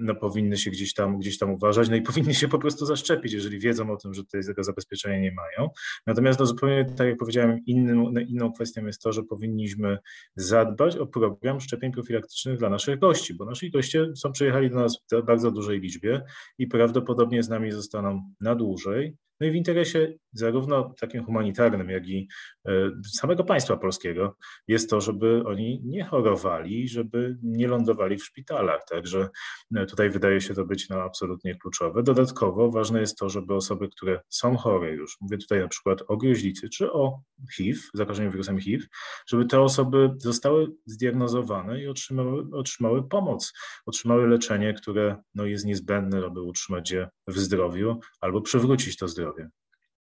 no, 0.00 0.14
powinny 0.14 0.56
się 0.56 0.71
gdzieś 0.72 0.94
tam, 0.94 1.18
gdzieś 1.18 1.38
tam 1.38 1.50
uważać, 1.50 1.88
no 1.88 1.96
i 1.96 2.02
powinni 2.12 2.34
się 2.34 2.48
po 2.48 2.58
prostu 2.58 2.86
zaszczepić, 2.86 3.32
jeżeli 3.32 3.58
wiedzą 3.58 3.92
o 3.92 3.96
tym, 3.96 4.14
że 4.14 4.24
tutaj 4.24 4.44
tego 4.44 4.64
zabezpieczenia 4.64 5.20
nie 5.20 5.32
mają. 5.32 5.70
Natomiast 6.06 6.40
no, 6.40 6.46
zupełnie 6.46 6.84
tak 6.96 7.06
jak 7.06 7.16
powiedziałem, 7.16 7.58
innym, 7.66 8.14
inną 8.28 8.52
kwestią 8.52 8.86
jest 8.86 9.02
to, 9.02 9.12
że 9.12 9.22
powinniśmy 9.22 9.98
zadbać 10.36 10.96
o 10.96 11.06
program 11.06 11.60
szczepień 11.60 11.92
profilaktycznych 11.92 12.58
dla 12.58 12.70
naszych 12.70 12.98
gości, 12.98 13.34
bo 13.34 13.44
nasi 13.44 13.70
goście 13.70 14.16
są 14.16 14.32
przyjechali 14.32 14.70
do 14.70 14.76
nas 14.76 14.98
w 15.12 15.22
bardzo 15.22 15.50
dużej 15.50 15.80
liczbie 15.80 16.22
i 16.58 16.66
prawdopodobnie 16.66 17.42
z 17.42 17.48
nami 17.48 17.72
zostaną 17.72 18.22
na 18.40 18.54
dłużej. 18.54 19.16
No 19.40 19.46
i 19.46 19.50
w 19.50 19.54
interesie 19.54 20.14
zarówno 20.32 20.94
takim 21.00 21.24
humanitarnym, 21.24 21.90
jak 21.90 22.08
i 22.08 22.28
e, 22.68 22.72
samego 23.12 23.44
państwa 23.44 23.76
polskiego 23.76 24.36
jest 24.68 24.90
to, 24.90 25.00
żeby 25.00 25.42
oni 25.46 25.82
nie 25.84 26.04
chorowali, 26.04 26.88
żeby 26.88 27.38
nie 27.42 27.68
lądowali 27.68 28.16
w 28.16 28.24
szpitalach. 28.24 28.84
Także 28.88 29.28
e, 29.76 29.86
tutaj 29.86 30.10
wydaje 30.10 30.40
się 30.40 30.54
to 30.54 30.64
być 30.64 30.88
no, 30.88 30.96
absolutnie 31.02 31.54
kluczowe. 31.54 32.02
Dodatkowo 32.02 32.70
ważne 32.70 33.00
jest 33.00 33.18
to, 33.18 33.28
żeby 33.28 33.54
osoby, 33.54 33.88
które 33.88 34.20
są 34.28 34.56
chore 34.56 34.90
już, 34.90 35.16
mówię 35.20 35.38
tutaj 35.38 35.60
na 35.60 35.68
przykład 35.68 36.02
o 36.08 36.16
gruźlicy 36.16 36.68
czy 36.68 36.92
o 36.92 37.20
HIV, 37.56 37.80
zakażeniu 37.94 38.30
wirusem 38.30 38.60
HIV, 38.60 38.86
żeby 39.26 39.44
te 39.44 39.60
osoby 39.60 40.10
zostały 40.18 40.68
zdiagnozowane 40.86 41.82
i 41.82 41.86
otrzymały, 41.86 42.44
otrzymały 42.52 43.08
pomoc, 43.08 43.52
otrzymały 43.86 44.28
leczenie, 44.28 44.74
które 44.74 45.16
no, 45.34 45.46
jest 45.46 45.64
niezbędne, 45.64 46.26
aby 46.26 46.42
utrzymać 46.42 46.90
je 46.90 47.08
w 47.32 47.38
zdrowiu 47.38 48.00
albo 48.20 48.40
przywrócić 48.40 48.96
to 48.96 49.08
zdrowie. 49.08 49.48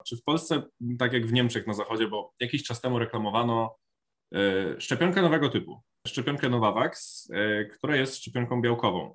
Czy 0.05 0.17
w 0.17 0.23
Polsce, 0.23 0.63
tak 0.99 1.13
jak 1.13 1.27
w 1.27 1.33
Niemczech 1.33 1.67
na 1.67 1.73
zachodzie, 1.73 2.07
bo 2.07 2.33
jakiś 2.39 2.63
czas 2.63 2.81
temu 2.81 2.99
reklamowano 2.99 3.75
e, 4.33 4.81
szczepionkę 4.81 5.21
nowego 5.21 5.49
typu, 5.49 5.81
szczepionkę 6.07 6.49
Novavax, 6.49 7.27
e, 7.33 7.65
która 7.65 7.95
jest 7.95 8.15
szczepionką 8.17 8.61
białkową 8.61 9.13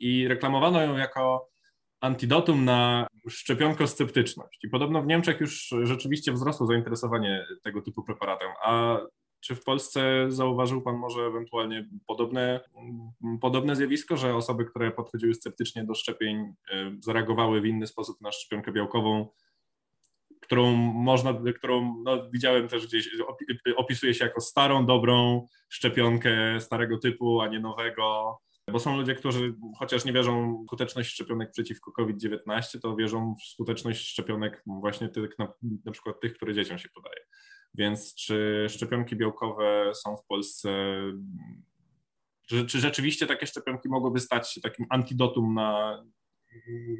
i 0.00 0.28
reklamowano 0.28 0.82
ją 0.82 0.96
jako 0.96 1.52
antidotum 2.00 2.64
na 2.64 3.06
szczepionkosceptyczność. 3.28 4.64
I 4.64 4.68
podobno 4.68 5.02
w 5.02 5.06
Niemczech 5.06 5.40
już 5.40 5.74
rzeczywiście 5.82 6.32
wzrosło 6.32 6.66
zainteresowanie 6.66 7.46
tego 7.64 7.82
typu 7.82 8.02
preparatem. 8.04 8.48
A 8.64 8.98
czy 9.42 9.54
w 9.54 9.64
Polsce 9.64 10.26
zauważył 10.28 10.82
Pan 10.82 10.96
może 10.96 11.22
ewentualnie 11.22 11.88
podobne, 12.06 12.60
podobne 13.40 13.76
zjawisko, 13.76 14.16
że 14.16 14.36
osoby, 14.36 14.64
które 14.64 14.90
podchodziły 14.90 15.34
sceptycznie 15.34 15.84
do 15.84 15.94
szczepień, 15.94 16.54
e, 16.70 16.96
zareagowały 17.00 17.60
w 17.60 17.66
inny 17.66 17.86
sposób 17.86 18.20
na 18.20 18.32
szczepionkę 18.32 18.72
białkową, 18.72 19.28
którą 20.40 20.72
można, 20.76 21.34
którą 21.56 22.02
no, 22.04 22.30
widziałem 22.30 22.68
też 22.68 22.86
gdzieś, 22.86 23.08
opisuje 23.76 24.14
się 24.14 24.24
jako 24.24 24.40
starą, 24.40 24.86
dobrą 24.86 25.48
szczepionkę 25.68 26.60
starego 26.60 26.98
typu, 26.98 27.40
a 27.40 27.48
nie 27.48 27.60
nowego. 27.60 28.38
Bo 28.72 28.78
są 28.78 28.96
ludzie, 28.96 29.14
którzy 29.14 29.54
chociaż 29.78 30.04
nie 30.04 30.12
wierzą 30.12 30.62
w 30.62 30.66
skuteczność 30.66 31.10
szczepionek 31.10 31.50
przeciwko 31.50 31.92
COVID-19, 31.92 32.80
to 32.82 32.96
wierzą 32.96 33.34
w 33.34 33.42
skuteczność 33.42 34.08
szczepionek 34.08 34.62
właśnie 34.66 35.08
tych, 35.08 35.38
na, 35.38 35.52
na 35.84 35.92
przykład 35.92 36.20
tych, 36.20 36.34
które 36.34 36.54
dzieciom 36.54 36.78
się 36.78 36.88
podaje. 36.88 37.26
Więc 37.74 38.14
czy 38.14 38.66
szczepionki 38.70 39.16
białkowe 39.16 39.92
są 39.94 40.16
w 40.16 40.24
Polsce, 40.26 40.70
czy, 42.48 42.66
czy 42.66 42.80
rzeczywiście 42.80 43.26
takie 43.26 43.46
szczepionki 43.46 43.88
mogłyby 43.88 44.20
stać 44.20 44.52
się 44.52 44.60
takim 44.60 44.86
antidotum 44.90 45.54
na 45.54 46.02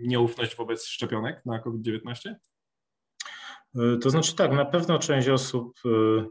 nieufność 0.03 0.57
wobec 0.57 0.87
szczepionek 0.87 1.43
na 1.47 1.59
COVID-19? 1.59 2.35
Y, 3.77 3.99
to 3.99 4.11
znaczy 4.11 4.37
tak, 4.37 4.53
na 4.53 4.65
pewno 4.65 4.99
część 4.99 5.29
osób 5.29 5.79
y, 5.87 5.91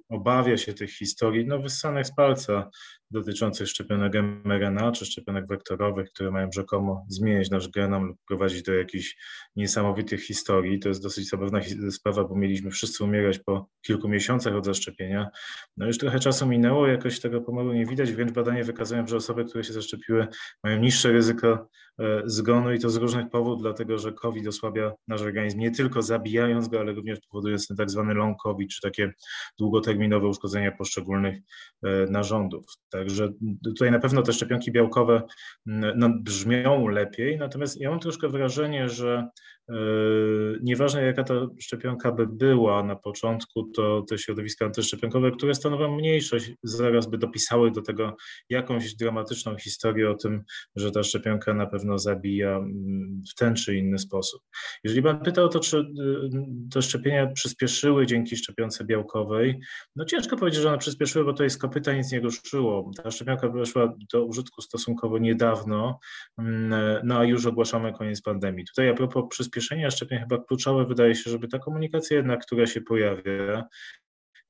obawia 0.10 0.58
się 0.58 0.74
tych 0.74 0.92
historii, 0.92 1.48
no 1.48 1.60
wyssanych 1.60 2.08
z 2.08 2.16
palca 2.16 2.70
dotyczących 3.12 3.68
szczepionek 3.68 4.14
mRNA 4.46 4.92
czy 4.92 5.06
szczepionek 5.06 5.48
wektorowych, 5.48 6.10
które 6.10 6.32
mają 6.32 6.50
rzekomo 6.52 7.06
zmieniać 7.10 7.50
nasz 7.50 7.70
genom 7.70 8.06
lub 8.06 8.18
prowadzić 8.28 8.64
do 8.64 8.74
jakichś 8.74 9.18
niesamowitych 9.56 10.24
historii. 10.26 10.80
To 10.80 10.90
jest 10.90 11.04
dosyć 11.04 11.30
zabawna 11.30 11.62
sprawa, 11.92 12.24
bo 12.24 12.36
mieliśmy 12.36 12.72
wszyscy 12.72 13.04
umierać 13.04 13.40
po 13.40 13.70
kilku 13.82 14.10
miesiącach 14.10 14.56
od 14.56 14.66
zaszczepienia. 14.66 15.30
No 15.78 15.88
już 15.88 15.98
trochę 15.98 16.20
czasu 16.20 16.48
minęło, 16.48 16.88
jakoś 16.88 17.20
tego 17.20 17.42
pomalu 17.42 17.74
nie 17.74 17.86
widać, 17.86 18.12
więc 18.12 18.32
badania 18.32 18.64
wykazują, 18.64 19.08
że 19.08 19.18
osoby, 19.18 19.46
które 19.46 19.64
się 19.64 19.74
zaszczepiły, 19.74 20.28
mają 20.64 20.80
niższe 20.80 21.12
ryzyko 21.12 21.68
e, 22.00 22.22
zgonu 22.26 22.74
i 22.74 22.80
to 22.80 22.90
z 22.90 22.96
różnych 22.96 23.30
powodów, 23.30 23.62
dlatego 23.62 23.98
że 23.98 24.12
COVID 24.12 24.48
osłabia 24.48 24.92
nasz 25.08 25.22
organizm, 25.22 25.60
nie 25.60 25.72
tylko 25.72 26.02
zabijając 26.02 26.68
go, 26.68 26.80
ale 26.80 26.94
również 26.94 27.20
powodując 27.32 27.68
ten 27.68 27.78
tak 27.78 27.90
zwany 27.90 28.14
long 28.14 28.38
COVID, 28.44 28.70
czy 28.70 28.82
takie 28.82 29.12
długoterminowe 29.60 30.28
uszkodzenia 30.28 30.72
poszczególnych 30.72 31.40
e, 31.84 32.06
narządów. 32.06 32.66
Także 33.02 33.30
tutaj 33.64 33.92
na 33.92 34.00
pewno 34.00 34.22
te 34.22 34.34
szczepionki 34.34 34.72
białkowe 34.72 35.22
no, 35.66 36.10
brzmią 36.20 36.88
lepiej, 36.88 37.38
natomiast 37.38 37.82
ja 37.82 37.90
mam 37.90 38.00
troszkę 38.00 38.30
wrażenie, 38.30 38.90
że 38.90 39.28
Yy, 39.72 40.60
nieważne 40.64 41.04
jaka 41.04 41.24
ta 41.24 41.34
szczepionka 41.60 42.12
by 42.12 42.28
była 42.28 42.84
na 42.84 42.96
początku, 42.96 43.64
to 43.64 44.02
te 44.10 44.18
środowiska 44.18 44.66
antyszczepionkowe, 44.66 45.32
które 45.32 45.56
stanowią 45.56 45.96
mniejszość, 45.96 46.52
zaraz 46.64 47.10
by 47.10 47.18
dopisały 47.18 47.72
do 47.72 47.82
tego 47.82 48.16
jakąś 48.50 48.96
dramatyczną 48.96 49.58
historię 49.58 50.10
o 50.10 50.16
tym, 50.16 50.44
że 50.76 50.92
ta 50.92 51.04
szczepionka 51.04 51.54
na 51.54 51.66
pewno 51.66 51.98
zabija 51.98 52.58
mm, 52.58 53.22
w 53.32 53.36
ten 53.36 53.56
czy 53.56 53.76
inny 53.76 54.00
sposób. 54.00 54.42
Jeżeli 54.84 55.04
pan 55.04 55.20
pytał 55.20 55.46
o 55.46 55.50
to, 55.50 55.60
czy 55.60 55.78
y, 55.78 55.84
te 56.74 56.82
szczepienia 56.82 57.28
przyspieszyły 57.28 58.06
dzięki 58.06 58.38
szczepionce 58.38 58.86
białkowej, 58.86 59.60
no 59.96 60.06
ciężko 60.06 60.38
powiedzieć, 60.38 60.62
że 60.62 60.70
one 60.70 60.78
przyspieszyły, 60.78 61.26
bo 61.26 61.34
to 61.34 61.44
jest 61.44 61.62
kopyta 61.62 61.94
nic 61.94 62.12
nie 62.12 62.20
ruszyło. 62.20 62.91
Ta 62.94 63.12
szczepionka 63.12 63.50
weszła 63.50 63.94
do 64.14 64.26
użytku 64.26 64.62
stosunkowo 64.62 65.18
niedawno, 65.18 66.00
mm, 66.38 67.02
no 67.04 67.18
a 67.18 67.24
już 67.24 67.46
ogłaszamy 67.46 67.94
koniec 67.94 68.22
pandemii. 68.22 68.66
Tutaj 68.66 68.90
a 68.90 68.94
propos 68.94 69.24
przyspieszenia 69.30 69.92
szczepień 69.92 70.20
chyba 70.20 70.38
kluczowe 70.38 70.86
wydaje 70.86 71.16
się, 71.16 71.32
żeby 71.32 71.48
ta 71.48 71.60
komunikacja 71.60 72.18
jednak, 72.18 72.46
która 72.46 72.68
się 72.68 72.82
pojawia, 72.82 73.64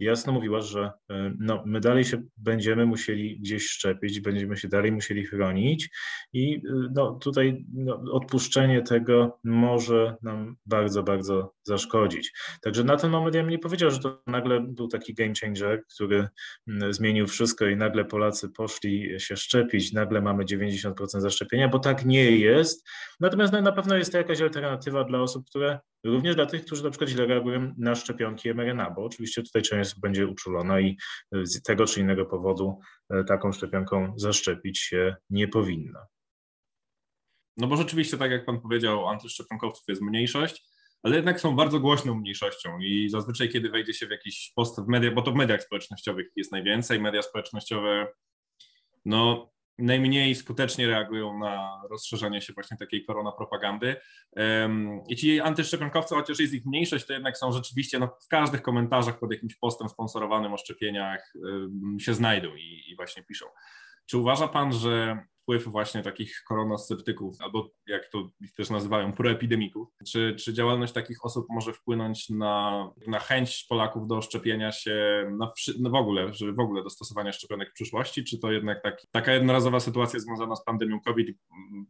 jasno 0.01 0.33
mówiła, 0.33 0.61
że 0.61 0.91
e, 1.11 1.33
no, 1.39 1.63
my 1.65 1.79
dalej 1.79 2.03
się 2.03 2.23
będziemy 2.37 2.85
musieli 2.85 3.39
gdzieś 3.39 3.67
szczepić, 3.67 4.19
będziemy 4.19 4.57
się 4.57 4.67
dalej 4.67 4.91
musieli 4.91 5.25
chronić 5.25 5.89
i 6.33 6.55
e, 6.55 6.59
no, 6.95 7.11
tutaj 7.11 7.65
no, 7.73 8.01
odpuszczenie 8.11 8.81
tego 8.81 9.39
może 9.43 10.15
nam 10.21 10.55
bardzo, 10.65 11.03
bardzo 11.03 11.53
zaszkodzić. 11.63 12.31
Także 12.61 12.83
na 12.83 12.97
ten 12.97 13.11
moment 13.11 13.35
ja 13.35 13.41
bym 13.41 13.51
nie 13.51 13.59
powiedział, 13.59 13.91
że 13.91 13.99
to 13.99 14.21
nagle 14.27 14.61
był 14.61 14.87
taki 14.87 15.13
game 15.13 15.33
changer, 15.41 15.83
który 15.95 16.27
zmienił 16.89 17.27
wszystko 17.27 17.65
i 17.65 17.75
nagle 17.75 18.05
Polacy 18.05 18.49
poszli 18.49 19.19
się 19.19 19.37
szczepić, 19.37 19.93
nagle 19.93 20.21
mamy 20.21 20.43
90% 20.45 20.93
zaszczepienia, 21.05 21.67
bo 21.67 21.79
tak 21.79 22.05
nie 22.05 22.31
jest. 22.31 22.89
Natomiast 23.19 23.53
no, 23.53 23.61
na 23.61 23.71
pewno 23.71 23.97
jest 23.97 24.11
to 24.11 24.17
jakaś 24.17 24.41
alternatywa 24.41 25.03
dla 25.03 25.21
osób, 25.21 25.45
które 25.49 25.79
również 26.03 26.35
dla 26.35 26.45
tych, 26.45 26.65
którzy 26.65 26.83
na 26.83 26.89
przykład 26.89 27.09
źle 27.09 27.25
reagują 27.25 27.73
na 27.77 27.95
szczepionki 27.95 28.49
mRNA, 28.49 28.89
bo 28.89 29.03
oczywiście 29.03 29.43
tutaj 29.43 29.61
część 29.61 29.90
będzie 29.99 30.27
uczulona 30.27 30.79
i 30.79 30.97
z 31.31 31.61
tego 31.61 31.85
czy 31.85 31.99
innego 31.99 32.25
powodu 32.25 32.79
e, 33.09 33.23
taką 33.23 33.51
szczepionką 33.51 34.13
zaszczepić 34.17 34.79
się 34.79 35.15
nie 35.29 35.47
powinna. 35.47 36.07
No 37.57 37.67
bo 37.67 37.77
rzeczywiście, 37.77 38.17
tak 38.17 38.31
jak 38.31 38.45
Pan 38.45 38.61
powiedział, 38.61 39.07
antyszczepionkowców 39.07 39.83
jest 39.87 40.01
mniejszość, 40.01 40.71
ale 41.03 41.15
jednak 41.15 41.41
są 41.41 41.55
bardzo 41.55 41.79
głośną 41.79 42.15
mniejszością 42.15 42.79
i 42.79 43.09
zazwyczaj, 43.09 43.49
kiedy 43.49 43.69
wejdzie 43.69 43.93
się 43.93 44.07
w 44.07 44.11
jakiś 44.11 44.51
post 44.55 44.81
w 44.81 44.87
mediach, 44.87 45.13
bo 45.13 45.21
to 45.21 45.31
w 45.31 45.35
mediach 45.35 45.63
społecznościowych 45.63 46.27
jest 46.35 46.51
najwięcej, 46.51 47.01
media 47.01 47.21
społecznościowe 47.21 48.07
no 49.05 49.51
najmniej 49.77 50.35
skutecznie 50.35 50.87
reagują 50.87 51.39
na 51.39 51.81
rozszerzanie 51.89 52.41
się 52.41 52.53
właśnie 52.53 52.77
takiej 52.77 53.05
koronapropagandy. 53.05 53.95
I 55.09 55.15
ci 55.15 55.41
antyszczepionkowcy, 55.41 56.15
chociaż 56.15 56.39
jest 56.39 56.53
ich 56.53 56.65
mniejszość, 56.65 57.05
to 57.05 57.13
jednak 57.13 57.37
są 57.37 57.51
rzeczywiście 57.51 57.99
no, 57.99 58.17
w 58.25 58.27
każdych 58.27 58.61
komentarzach 58.61 59.19
pod 59.19 59.31
jakimś 59.31 59.55
postem 59.55 59.89
sponsorowanym 59.89 60.53
o 60.53 60.57
szczepieniach 60.57 61.33
się 61.99 62.13
znajdą 62.13 62.55
i, 62.55 62.83
i 62.87 62.95
właśnie 62.95 63.23
piszą. 63.23 63.45
Czy 64.11 64.17
uważa 64.17 64.47
Pan, 64.47 64.73
że 64.73 65.25
wpływ 65.41 65.67
właśnie 65.67 66.03
takich 66.03 66.43
koronasceptyków, 66.47 67.35
albo 67.39 67.69
jak 67.87 68.07
to 68.07 68.29
też 68.55 68.69
nazywają, 68.69 69.13
proepidemików. 69.13 69.87
Czy, 70.07 70.35
czy 70.35 70.53
działalność 70.53 70.93
takich 70.93 71.25
osób 71.25 71.45
może 71.49 71.73
wpłynąć 71.73 72.29
na, 72.29 72.89
na 73.07 73.19
chęć 73.19 73.65
Polaków 73.69 74.07
do 74.07 74.21
szczepienia 74.21 74.71
się 74.71 75.25
na, 75.37 75.51
no 75.79 75.89
w 75.89 75.95
ogóle, 75.95 76.33
że 76.33 76.53
w 76.53 76.59
ogóle 76.59 76.83
do 76.83 76.89
stosowania 76.89 77.31
szczepionek 77.31 77.69
w 77.69 77.73
przyszłości, 77.73 78.23
czy 78.23 78.39
to 78.39 78.51
jednak 78.51 78.83
tak, 78.83 79.01
taka 79.11 79.33
jednorazowa 79.33 79.79
sytuacja 79.79 80.19
związana 80.19 80.55
z 80.55 80.63
pandemią 80.63 81.01
COVID 81.01 81.37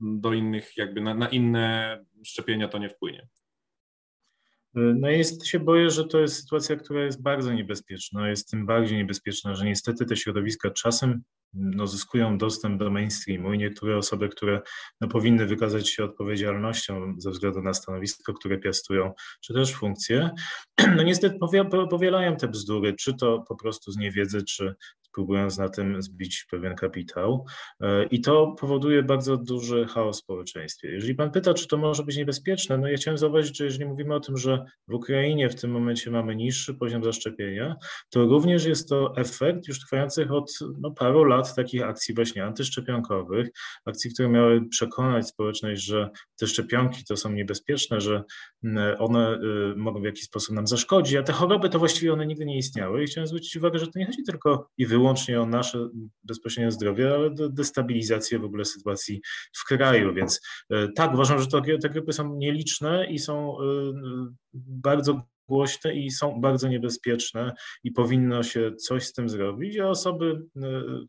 do 0.01 0.33
innych, 0.33 0.77
jakby 0.77 1.01
na, 1.01 1.13
na 1.13 1.29
inne 1.29 1.97
szczepienia 2.25 2.67
to 2.67 2.77
nie 2.77 2.89
wpłynie? 2.89 3.27
No 4.73 5.09
jest 5.09 5.47
się 5.47 5.59
boję, 5.59 5.89
że 5.89 6.05
to 6.05 6.19
jest 6.19 6.35
sytuacja, 6.35 6.75
która 6.75 7.03
jest 7.03 7.21
bardzo 7.21 7.53
niebezpieczna. 7.53 8.29
Jest 8.29 8.49
tym 8.49 8.65
bardziej 8.65 8.97
niebezpieczna, 8.97 9.55
że 9.55 9.65
niestety 9.65 10.05
te 10.05 10.15
środowiska 10.15 10.71
czasem 10.71 11.23
no, 11.53 11.87
zyskują 11.87 12.37
dostęp 12.37 12.79
do 12.79 12.91
mainstreamu 12.91 13.53
i 13.53 13.57
niektóre 13.57 13.97
osoby, 13.97 14.29
które 14.29 14.61
no, 15.01 15.07
powinny 15.07 15.45
wykazać 15.45 15.89
się 15.89 16.03
odpowiedzialnością 16.03 17.15
ze 17.17 17.31
względu 17.31 17.61
na 17.61 17.73
stanowisko, 17.73 18.33
które 18.33 18.57
piastują, 18.57 19.13
czy 19.41 19.53
też 19.53 19.73
funkcje, 19.73 20.29
no 20.95 21.03
niestety 21.03 21.37
powielają 21.89 22.35
te 22.35 22.47
bzdury, 22.47 22.93
czy 22.93 23.13
to 23.13 23.43
po 23.47 23.55
prostu 23.55 23.91
z 23.91 23.97
niewiedzy, 23.97 24.43
czy 24.43 24.75
próbując 25.13 25.57
na 25.57 25.69
tym 25.69 26.01
zbić 26.01 26.45
pewien 26.51 26.75
kapitał. 26.75 27.45
E, 27.81 28.05
I 28.05 28.21
to 28.21 28.55
powoduje 28.59 29.03
bardzo 29.03 29.37
duży 29.37 29.85
chaos 29.85 30.17
w 30.17 30.23
społeczeństwie. 30.23 30.91
Jeżeli 30.91 31.15
pan 31.15 31.31
pyta, 31.31 31.53
czy 31.53 31.67
to 31.67 31.77
może 31.77 32.03
być 32.03 32.17
niebezpieczne, 32.17 32.77
no 32.77 32.87
ja 32.87 32.97
chciałem 32.97 33.17
zauważyć, 33.17 33.57
że 33.57 33.65
jeżeli 33.65 33.85
mówimy 33.85 34.15
o 34.15 34.19
tym, 34.19 34.37
że 34.37 34.65
w 34.87 34.93
Ukrainie 34.93 35.49
w 35.49 35.55
tym 35.55 35.71
momencie 35.71 36.11
mamy 36.11 36.35
niższy 36.35 36.73
poziom 36.73 37.03
zaszczepienia, 37.03 37.75
to 38.09 38.25
również 38.25 38.65
jest 38.65 38.89
to 38.89 39.13
efekt 39.17 39.67
już 39.67 39.79
trwających 39.79 40.31
od 40.31 40.51
no, 40.79 40.91
paru 40.91 41.23
lat 41.23 41.55
takich 41.55 41.83
akcji 41.83 42.15
właśnie 42.15 42.45
antyszczepionkowych, 42.45 43.49
akcji, 43.85 44.13
które 44.13 44.29
miały 44.29 44.69
przekonać 44.69 45.27
społeczność, 45.27 45.83
że 45.83 46.09
te 46.39 46.47
szczepionki 46.47 47.03
to 47.05 47.17
są 47.17 47.31
niebezpieczne, 47.31 48.01
że 48.01 48.23
one 48.99 49.39
y, 49.73 49.75
mogą 49.75 50.01
w 50.01 50.05
jakiś 50.05 50.23
sposób 50.23 50.55
nam 50.55 50.67
zaszkodzić, 50.67 51.15
a 51.15 51.23
te 51.23 51.33
choroby 51.33 51.69
to 51.69 51.79
właściwie 51.79 52.13
one 52.13 52.25
nigdy 52.25 52.45
nie 52.45 52.57
istniały. 52.57 53.03
I 53.03 53.07
chciałem 53.07 53.27
zwrócić 53.27 53.57
uwagę, 53.57 53.79
że 53.79 53.87
to 53.87 53.99
nie 53.99 54.05
chodzi 54.05 54.23
tylko 54.23 54.69
i 54.77 54.85
wyłącznie 54.85 55.00
wyłącznie 55.01 55.41
o 55.41 55.45
nasze 55.45 55.89
bezpośrednie 56.23 56.71
zdrowie, 56.71 57.13
ale 57.13 57.29
destabilizację 57.49 58.39
w 58.39 58.45
ogóle 58.45 58.65
sytuacji 58.65 59.21
w 59.53 59.65
kraju. 59.65 60.13
Więc 60.13 60.41
e, 60.69 60.87
tak, 60.95 61.13
uważam, 61.13 61.39
że 61.39 61.47
to, 61.47 61.61
te 61.81 61.89
grupy 61.89 62.13
są 62.13 62.35
nieliczne 62.35 63.05
i 63.05 63.19
są 63.19 63.57
e, 63.59 63.63
bardzo 64.53 65.21
głośne 65.47 65.93
i 65.93 66.11
są 66.11 66.41
bardzo 66.41 66.67
niebezpieczne 66.67 67.53
i 67.83 67.91
powinno 67.91 68.43
się 68.43 68.75
coś 68.75 69.03
z 69.03 69.13
tym 69.13 69.29
zrobić, 69.29 69.79
a 69.79 69.89
osoby, 69.89 70.41
e, 70.57 70.61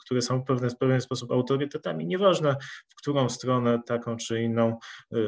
które 0.04 0.22
są 0.22 0.40
w 0.40 0.44
pewien, 0.44 0.70
w 0.70 0.78
pewien 0.78 1.00
sposób 1.00 1.32
autorytetami, 1.32 2.06
nieważne 2.06 2.56
w 2.88 2.94
którą 2.94 3.28
stronę, 3.28 3.80
taką 3.86 4.16
czy 4.16 4.42
inną, 4.42 4.78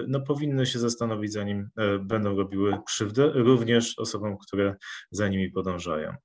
no 0.08 0.20
powinny 0.20 0.66
się 0.66 0.78
zastanowić, 0.78 1.32
zanim 1.32 1.68
będą 2.00 2.36
robiły 2.36 2.78
krzywdę, 2.86 3.30
również 3.34 3.98
osobom, 3.98 4.36
które 4.38 4.76
za 5.10 5.28
nimi 5.28 5.50
podążają. 5.50 6.16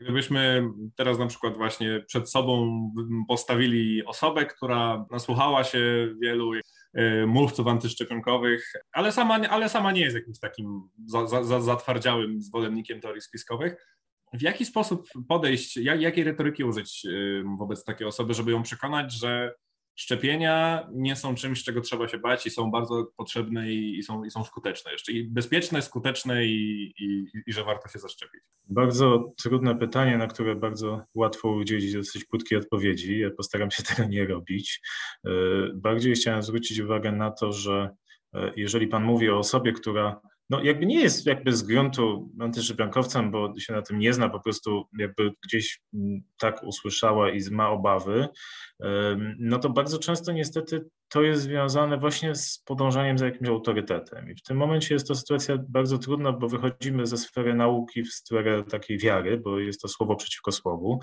Gdybyśmy 0.00 0.70
teraz 0.96 1.18
na 1.18 1.26
przykład 1.26 1.56
właśnie 1.56 2.04
przed 2.06 2.30
sobą 2.30 2.80
postawili 3.28 4.04
osobę, 4.04 4.46
która 4.46 5.06
nasłuchała 5.10 5.64
się 5.64 6.14
wielu 6.22 6.52
e, 6.94 7.26
mówców 7.26 7.66
antyszczepionkowych, 7.66 8.72
ale 8.92 9.12
sama, 9.12 9.34
ale 9.34 9.68
sama 9.68 9.92
nie 9.92 10.00
jest 10.00 10.16
jakimś 10.16 10.38
takim 10.38 10.88
za, 11.06 11.44
za, 11.44 11.60
zatwardziałym 11.60 12.40
zwolennikiem 12.40 13.00
teorii 13.00 13.22
spiskowych. 13.22 13.86
W 14.32 14.42
jaki 14.42 14.64
sposób 14.64 15.08
podejść, 15.28 15.76
jak, 15.76 16.00
jakiej 16.00 16.24
retoryki 16.24 16.64
użyć 16.64 17.06
e, 17.06 17.10
wobec 17.58 17.84
takiej 17.84 18.06
osoby, 18.06 18.34
żeby 18.34 18.50
ją 18.50 18.62
przekonać, 18.62 19.12
że 19.12 19.54
szczepienia 19.96 20.86
nie 20.92 21.16
są 21.16 21.34
czymś, 21.34 21.64
czego 21.64 21.80
trzeba 21.80 22.08
się 22.08 22.18
bać 22.18 22.46
i 22.46 22.50
są 22.50 22.70
bardzo 22.70 23.06
potrzebne 23.16 23.72
i, 23.72 23.98
i 23.98 24.02
są, 24.02 24.24
i 24.24 24.30
są 24.30 24.44
skuteczne 24.44 24.92
jeszcze. 24.92 25.12
I 25.12 25.24
bezpieczne, 25.24 25.82
skuteczne 25.82 26.44
i, 26.46 26.84
i, 26.98 27.26
i, 27.46 27.52
że 27.52 27.64
warto 27.64 27.88
się 27.88 27.98
zaszczepić. 27.98 28.40
Bardzo 28.70 29.32
trudne 29.42 29.78
pytanie, 29.78 30.18
na 30.18 30.26
które 30.26 30.56
bardzo 30.56 31.04
łatwo 31.14 31.48
udzielić 31.48 31.94
dosyć 31.94 32.24
krótkiej 32.24 32.58
odpowiedzi. 32.58 33.18
Ja 33.18 33.30
postaram 33.30 33.70
się 33.70 33.82
tego 33.96 34.08
nie 34.08 34.26
robić. 34.26 34.80
E, 35.26 35.30
bardziej 35.74 36.14
chciałem 36.14 36.42
zwrócić 36.42 36.78
uwagę 36.78 37.12
na 37.12 37.30
to, 37.30 37.52
że 37.52 37.90
e, 38.34 38.52
jeżeli 38.56 38.86
Pan 38.88 39.04
mówi 39.04 39.30
o 39.30 39.38
osobie, 39.38 39.72
która 39.72 40.20
no 40.50 40.62
jakby 40.62 40.86
nie 40.86 41.00
jest 41.00 41.26
jakby 41.26 41.52
z 41.52 41.62
gruntu 41.62 42.30
antyszczepionkowcem, 42.40 43.30
bo 43.30 43.58
się 43.58 43.72
na 43.72 43.82
tym 43.82 43.98
nie 43.98 44.12
zna, 44.12 44.28
po 44.28 44.40
prostu 44.40 44.84
jakby 44.98 45.32
gdzieś 45.44 45.82
mm, 45.94 46.22
tak 46.38 46.62
usłyszała 46.62 47.30
i 47.30 47.50
ma 47.50 47.70
obawy, 47.70 48.28
no 49.38 49.58
to 49.58 49.70
bardzo 49.70 49.98
często 49.98 50.32
niestety 50.32 50.84
to 51.10 51.22
jest 51.22 51.42
związane 51.42 51.98
właśnie 51.98 52.34
z 52.34 52.58
podążaniem 52.58 53.18
za 53.18 53.26
jakimś 53.26 53.48
autorytetem. 53.48 54.30
I 54.30 54.34
w 54.34 54.42
tym 54.42 54.56
momencie 54.56 54.94
jest 54.94 55.08
to 55.08 55.14
sytuacja 55.14 55.58
bardzo 55.68 55.98
trudna, 55.98 56.32
bo 56.32 56.48
wychodzimy 56.48 57.06
ze 57.06 57.16
sfery 57.16 57.54
nauki 57.54 58.02
w 58.02 58.12
sferę 58.12 58.64
takiej 58.64 58.98
wiary, 58.98 59.38
bo 59.38 59.58
jest 59.58 59.80
to 59.80 59.88
słowo 59.88 60.16
przeciwko 60.16 60.52
słowu. 60.52 61.00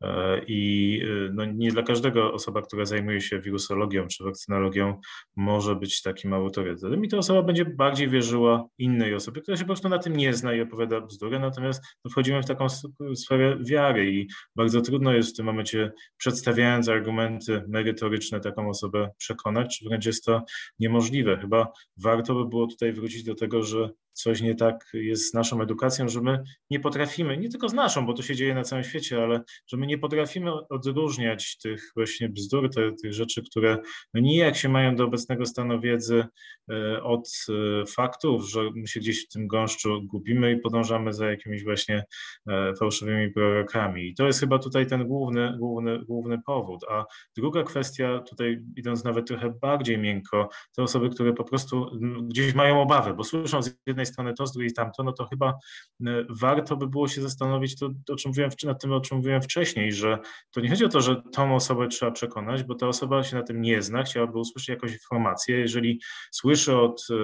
E, 0.00 0.40
I 0.46 1.02
e, 1.04 1.30
no 1.32 1.44
nie 1.44 1.72
dla 1.72 1.82
każdego 1.82 2.32
osoba, 2.32 2.62
która 2.62 2.84
zajmuje 2.84 3.20
się 3.20 3.40
wirusologią 3.40 4.06
czy 4.06 4.24
wakcynologią, 4.24 5.00
może 5.36 5.76
być 5.76 6.02
takim 6.02 6.32
autorytetem. 6.32 7.04
I 7.04 7.08
ta 7.08 7.18
osoba 7.18 7.42
będzie 7.42 7.64
bardziej 7.64 8.08
wierzyła 8.08 8.68
innej 8.78 9.14
osobie, 9.14 9.40
która 9.40 9.56
się 9.56 9.64
po 9.64 9.68
prostu 9.68 9.88
na 9.88 9.98
tym 9.98 10.16
nie 10.16 10.34
zna 10.34 10.54
i 10.54 10.60
opowiada 10.60 11.00
bzdurę. 11.00 11.38
Natomiast 11.38 11.82
no, 12.04 12.10
wchodzimy 12.10 12.42
w 12.42 12.46
taką 12.46 12.66
sferę 13.14 13.58
wiary 13.64 14.12
i 14.12 14.28
bardzo 14.56 14.80
trudno 14.80 15.12
jest 15.12 15.34
w 15.34 15.36
tym 15.36 15.46
momencie, 15.46 15.92
przedstawiając 16.16 16.88
argumenty 16.88 17.64
merytoryczne, 17.68 18.40
taką 18.40 18.68
osobę 18.68 19.10
przekonać, 19.18 19.47
czy 19.68 19.84
wręcz 19.84 20.06
jest 20.06 20.24
to 20.24 20.42
niemożliwe. 20.78 21.38
Chyba 21.40 21.72
warto 21.96 22.34
by 22.34 22.48
było 22.48 22.66
tutaj 22.66 22.92
wrócić 22.92 23.24
do 23.24 23.34
tego, 23.34 23.62
że 23.62 23.90
coś 24.22 24.40
nie 24.40 24.54
tak 24.54 24.90
jest 24.94 25.30
z 25.30 25.34
naszą 25.34 25.62
edukacją, 25.62 26.08
że 26.08 26.20
my 26.20 26.42
nie 26.70 26.80
potrafimy, 26.80 27.36
nie 27.36 27.48
tylko 27.48 27.68
z 27.68 27.72
naszą, 27.72 28.06
bo 28.06 28.14
to 28.14 28.22
się 28.22 28.36
dzieje 28.36 28.54
na 28.54 28.62
całym 28.62 28.84
świecie, 28.84 29.22
ale 29.22 29.40
że 29.66 29.76
my 29.76 29.86
nie 29.86 29.98
potrafimy 29.98 30.52
odróżniać 30.68 31.58
tych 31.58 31.92
właśnie 31.96 32.28
bzdur, 32.28 32.70
te, 32.74 32.92
tych 33.02 33.14
rzeczy, 33.14 33.42
które 33.42 33.78
no 34.14 34.20
nijak 34.20 34.56
się 34.56 34.68
mają 34.68 34.96
do 34.96 35.04
obecnego 35.04 35.46
stanu 35.46 35.80
wiedzy 35.80 36.24
e, 36.70 37.02
od 37.02 37.28
e, 37.48 37.86
faktów, 37.86 38.50
że 38.50 38.60
my 38.74 38.86
się 38.86 39.00
gdzieś 39.00 39.24
w 39.24 39.28
tym 39.28 39.46
gąszczu 39.46 40.02
gubimy 40.02 40.52
i 40.52 40.56
podążamy 40.56 41.12
za 41.12 41.30
jakimiś 41.30 41.64
właśnie 41.64 42.04
e, 42.48 42.74
fałszywymi 42.74 43.32
prorokami. 43.32 44.08
I 44.08 44.14
to 44.14 44.26
jest 44.26 44.40
chyba 44.40 44.58
tutaj 44.58 44.86
ten 44.86 45.06
główny, 45.06 45.56
główny, 45.58 45.98
główny 46.04 46.38
powód. 46.46 46.84
A 46.90 47.04
druga 47.36 47.62
kwestia, 47.62 48.18
tutaj 48.18 48.62
idąc 48.76 49.04
nawet 49.04 49.26
trochę 49.26 49.50
bardziej 49.60 49.98
miękko, 49.98 50.48
te 50.76 50.82
osoby, 50.82 51.10
które 51.10 51.32
po 51.32 51.44
prostu 51.44 51.90
gdzieś 52.22 52.54
mają 52.54 52.82
obawy, 52.82 53.14
bo 53.14 53.24
słyszą 53.24 53.62
z 53.62 53.74
jednej 53.86 54.06
strony 54.08 54.34
to, 54.34 54.46
z 54.46 54.52
drugiej 54.52 54.72
tamto, 54.72 55.02
no 55.02 55.12
to 55.12 55.26
chyba 55.26 55.58
warto 56.40 56.76
by 56.76 56.86
było 56.86 57.08
się 57.08 57.22
zastanowić 57.22 57.78
to, 57.78 57.90
o 58.12 58.16
czym 58.16 58.30
mówiłem, 58.30 58.50
nad 58.64 58.82
tym, 58.82 58.92
o 58.92 59.00
czym 59.00 59.16
mówiłem 59.16 59.42
wcześniej, 59.42 59.92
że 59.92 60.18
to 60.50 60.60
nie 60.60 60.68
chodzi 60.68 60.84
o 60.84 60.88
to, 60.88 61.00
że 61.00 61.22
tą 61.32 61.54
osobę 61.54 61.88
trzeba 61.88 62.12
przekonać, 62.12 62.62
bo 62.62 62.74
ta 62.74 62.88
osoba 62.88 63.24
się 63.24 63.36
na 63.36 63.42
tym 63.42 63.62
nie 63.62 63.82
zna, 63.82 64.02
chciałaby 64.02 64.38
usłyszeć 64.38 64.68
jakąś 64.68 64.92
informację. 64.92 65.58
Jeżeli 65.58 66.00
słyszy 66.30 66.76
od 66.76 67.06
e, 67.10 67.14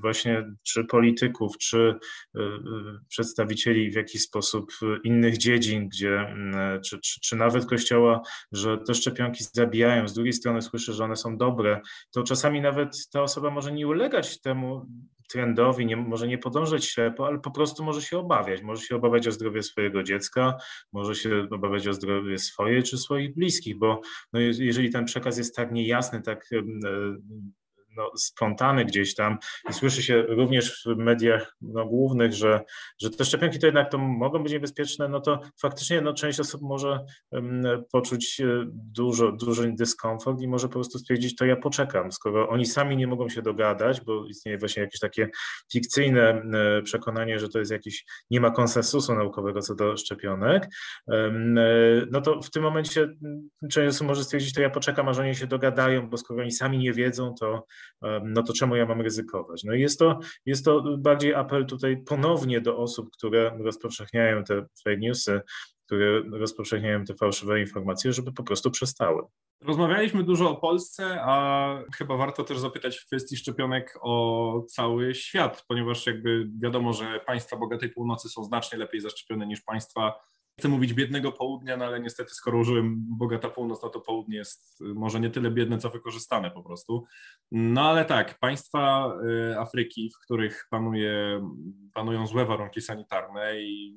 właśnie 0.00 0.44
czy 0.62 0.84
polityków, 0.84 1.58
czy 1.58 1.78
e, 2.34 2.40
e, 2.40 2.50
przedstawicieli 3.08 3.90
w 3.90 3.94
jakiś 3.94 4.22
sposób 4.22 4.72
innych 5.04 5.38
dziedzin, 5.38 5.88
gdzie, 5.88 6.36
czy, 6.84 7.00
czy, 7.00 7.20
czy 7.20 7.36
nawet 7.36 7.66
kościoła, 7.66 8.20
że 8.52 8.78
te 8.78 8.94
szczepionki 8.94 9.44
zabijają, 9.52 10.08
z 10.08 10.14
drugiej 10.14 10.32
strony 10.32 10.62
słyszy, 10.62 10.92
że 10.92 11.04
one 11.04 11.16
są 11.16 11.36
dobre, 11.36 11.80
to 12.10 12.22
czasami 12.22 12.60
nawet 12.60 13.08
ta 13.12 13.22
osoba 13.22 13.50
może 13.50 13.72
nie 13.72 13.86
ulegać 13.86 14.40
temu 14.40 14.86
trendowi, 15.32 15.86
nie, 15.86 15.96
może 15.96 16.28
nie 16.28 16.38
podążać 16.38 16.84
ślepo, 16.84 17.26
ale 17.26 17.38
po 17.38 17.50
prostu 17.50 17.84
może 17.84 18.02
się 18.02 18.18
obawiać. 18.18 18.62
Może 18.62 18.82
się 18.82 18.96
obawiać 18.96 19.28
o 19.28 19.32
zdrowie 19.32 19.62
swojego 19.62 20.02
dziecka, 20.02 20.56
może 20.92 21.14
się 21.14 21.46
obawiać 21.50 21.88
o 21.88 21.92
zdrowie 21.92 22.38
swoje 22.38 22.82
czy 22.82 22.98
swoich 22.98 23.34
bliskich, 23.34 23.78
bo 23.78 24.00
no, 24.32 24.40
jeżeli 24.40 24.90
ten 24.90 25.04
przekaz 25.04 25.38
jest 25.38 25.56
tak 25.56 25.72
niejasny, 25.72 26.22
tak 26.22 26.50
no, 27.96 28.10
spontany 28.16 28.84
gdzieś 28.84 29.14
tam. 29.14 29.38
I 29.70 29.72
słyszy 29.72 30.02
się 30.02 30.22
również 30.22 30.84
w 30.86 30.96
mediach 30.96 31.56
no, 31.60 31.86
głównych, 31.86 32.32
że, 32.32 32.60
że 33.00 33.10
te 33.10 33.24
szczepionki 33.24 33.58
to 33.58 33.66
jednak 33.66 33.90
to 33.90 33.98
mogą 33.98 34.42
być 34.42 34.52
niebezpieczne, 34.52 35.08
no 35.08 35.20
to 35.20 35.40
faktycznie 35.60 36.00
no, 36.00 36.14
część 36.14 36.40
osób 36.40 36.62
może 36.62 37.04
um, 37.30 37.62
poczuć 37.92 38.40
e, 38.40 38.64
dużo, 38.72 39.32
duży 39.32 39.72
dyskomfort 39.72 40.40
i 40.40 40.48
może 40.48 40.68
po 40.68 40.74
prostu 40.74 40.98
stwierdzić, 40.98 41.36
to 41.36 41.44
ja 41.44 41.56
poczekam, 41.56 42.12
skoro 42.12 42.48
oni 42.48 42.66
sami 42.66 42.96
nie 42.96 43.06
mogą 43.06 43.28
się 43.28 43.42
dogadać, 43.42 44.00
bo 44.00 44.26
istnieje 44.26 44.58
właśnie 44.58 44.82
jakieś 44.82 45.00
takie 45.00 45.28
fikcyjne 45.72 46.42
e, 46.52 46.82
przekonanie, 46.82 47.38
że 47.38 47.48
to 47.48 47.58
jest 47.58 47.70
jakiś, 47.70 48.04
nie 48.30 48.40
ma 48.40 48.50
konsensusu 48.50 49.14
naukowego 49.14 49.60
co 49.60 49.74
do 49.74 49.96
szczepionek, 49.96 50.68
um, 51.06 51.58
no 52.10 52.20
to 52.20 52.40
w 52.42 52.50
tym 52.50 52.62
momencie 52.62 53.08
część 53.70 53.94
osób 53.94 54.06
może 54.06 54.24
stwierdzić, 54.24 54.54
to 54.54 54.60
ja 54.60 54.70
poczekam, 54.70 55.08
aż 55.08 55.18
oni 55.18 55.34
się 55.34 55.46
dogadają, 55.46 56.10
bo 56.10 56.16
skoro 56.16 56.42
oni 56.42 56.52
sami 56.52 56.78
nie 56.78 56.92
wiedzą, 56.92 57.34
to 57.40 57.66
no 58.24 58.42
to 58.42 58.52
czemu 58.52 58.76
ja 58.76 58.86
mam 58.86 59.00
ryzykować? 59.00 59.64
No 59.64 59.74
i 59.74 59.80
jest 59.80 59.98
to, 59.98 60.18
jest 60.46 60.64
to 60.64 60.96
bardziej 60.98 61.34
apel 61.34 61.66
tutaj 61.66 62.02
ponownie 62.06 62.60
do 62.60 62.78
osób, 62.78 63.10
które 63.12 63.58
rozpowszechniają 63.58 64.44
te 64.44 64.66
fake 64.84 64.96
newsy, 64.96 65.40
które 65.86 66.22
rozpowszechniają 66.38 67.04
te 67.04 67.14
fałszywe 67.14 67.60
informacje, 67.60 68.12
żeby 68.12 68.32
po 68.32 68.42
prostu 68.42 68.70
przestały. 68.70 69.22
Rozmawialiśmy 69.60 70.24
dużo 70.24 70.50
o 70.50 70.56
Polsce, 70.56 71.18
a 71.22 71.84
chyba 71.96 72.16
warto 72.16 72.44
też 72.44 72.58
zapytać 72.58 72.98
w 72.98 73.06
kwestii 73.06 73.36
szczepionek 73.36 73.98
o 74.00 74.64
cały 74.68 75.14
świat, 75.14 75.64
ponieważ 75.68 76.06
jakby 76.06 76.48
wiadomo, 76.62 76.92
że 76.92 77.20
państwa 77.26 77.56
bogatej 77.56 77.88
północy 77.88 78.28
są 78.28 78.44
znacznie 78.44 78.78
lepiej 78.78 79.00
zaszczepione 79.00 79.46
niż 79.46 79.60
państwa 79.60 80.14
chcę 80.62 80.68
mówić 80.68 80.94
biednego 80.94 81.32
południa, 81.32 81.76
no 81.76 81.84
ale 81.84 82.00
niestety 82.00 82.34
skoro 82.34 82.58
użyłem 82.58 82.96
bogata 83.18 83.48
północ, 83.50 83.82
no 83.82 83.88
to 83.88 84.00
południe 84.00 84.36
jest 84.36 84.80
y, 84.80 84.84
może 84.84 85.20
nie 85.20 85.30
tyle 85.30 85.50
biedne, 85.50 85.78
co 85.78 85.90
wykorzystane 85.90 86.50
po 86.50 86.62
prostu. 86.62 87.04
No 87.52 87.80
ale 87.80 88.04
tak, 88.04 88.38
państwa 88.38 89.12
y, 89.52 89.58
Afryki, 89.58 90.10
w 90.10 90.18
których 90.24 90.66
panuje, 90.70 91.42
panują 91.94 92.26
złe 92.26 92.44
warunki 92.44 92.80
sanitarne 92.80 93.62
i 93.62 93.96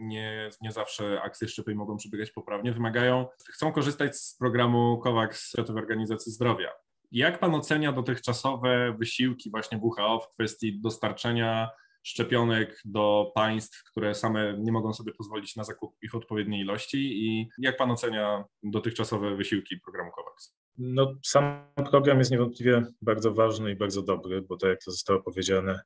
nie, 0.00 0.50
nie 0.60 0.72
zawsze 0.72 1.22
akcje 1.22 1.48
szczepień 1.48 1.74
mogą 1.74 1.96
przebiegać 1.96 2.30
poprawnie, 2.30 2.72
wymagają, 2.72 3.26
chcą 3.52 3.72
korzystać 3.72 4.16
z 4.16 4.36
programu 4.36 4.98
COVAX 4.98 5.48
Światowej 5.48 5.82
Organizacji 5.82 6.32
Zdrowia. 6.32 6.68
Jak 7.12 7.38
pan 7.38 7.54
ocenia 7.54 7.92
dotychczasowe 7.92 8.94
wysiłki 8.98 9.50
właśnie 9.50 9.78
WHO 9.82 10.20
w 10.20 10.28
kwestii 10.28 10.80
dostarczenia 10.80 11.70
szczepionek 12.04 12.80
do 12.84 13.32
państw, 13.34 13.84
które 13.90 14.14
same 14.14 14.58
nie 14.58 14.72
mogą 14.72 14.92
sobie 14.92 15.12
pozwolić 15.12 15.56
na 15.56 15.64
zakup 15.64 15.96
ich 16.02 16.14
odpowiedniej 16.14 16.60
ilości 16.60 17.26
i 17.26 17.48
jak 17.58 17.76
pan 17.76 17.90
ocenia 17.90 18.44
dotychczasowe 18.62 19.36
wysiłki 19.36 19.80
programu 19.80 20.10
COVAX? 20.10 20.54
No, 20.78 21.14
sam 21.22 21.66
program 21.90 22.18
jest 22.18 22.30
niewątpliwie 22.30 22.82
bardzo 23.02 23.34
ważny 23.34 23.70
i 23.70 23.76
bardzo 23.76 24.02
dobry, 24.02 24.42
bo 24.42 24.56
tak 24.56 24.70
jak 24.70 24.84
to 24.84 24.90
zostało 24.90 25.22
powiedziane, 25.22 25.80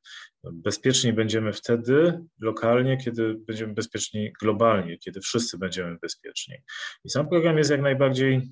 bezpieczni 0.45 1.13
będziemy 1.13 1.53
wtedy 1.53 2.21
lokalnie, 2.41 2.97
kiedy 2.97 3.35
będziemy 3.35 3.75
bezpieczni 3.75 4.33
globalnie, 4.41 4.99
kiedy 4.99 5.21
wszyscy 5.21 5.59
będziemy 5.59 5.97
bezpieczni. 6.03 6.55
I 7.05 7.11
sam 7.11 7.29
program 7.29 7.59
jest 7.59 7.71
jak 7.71 7.83
najbardziej 7.83 8.35
e, 8.35 8.43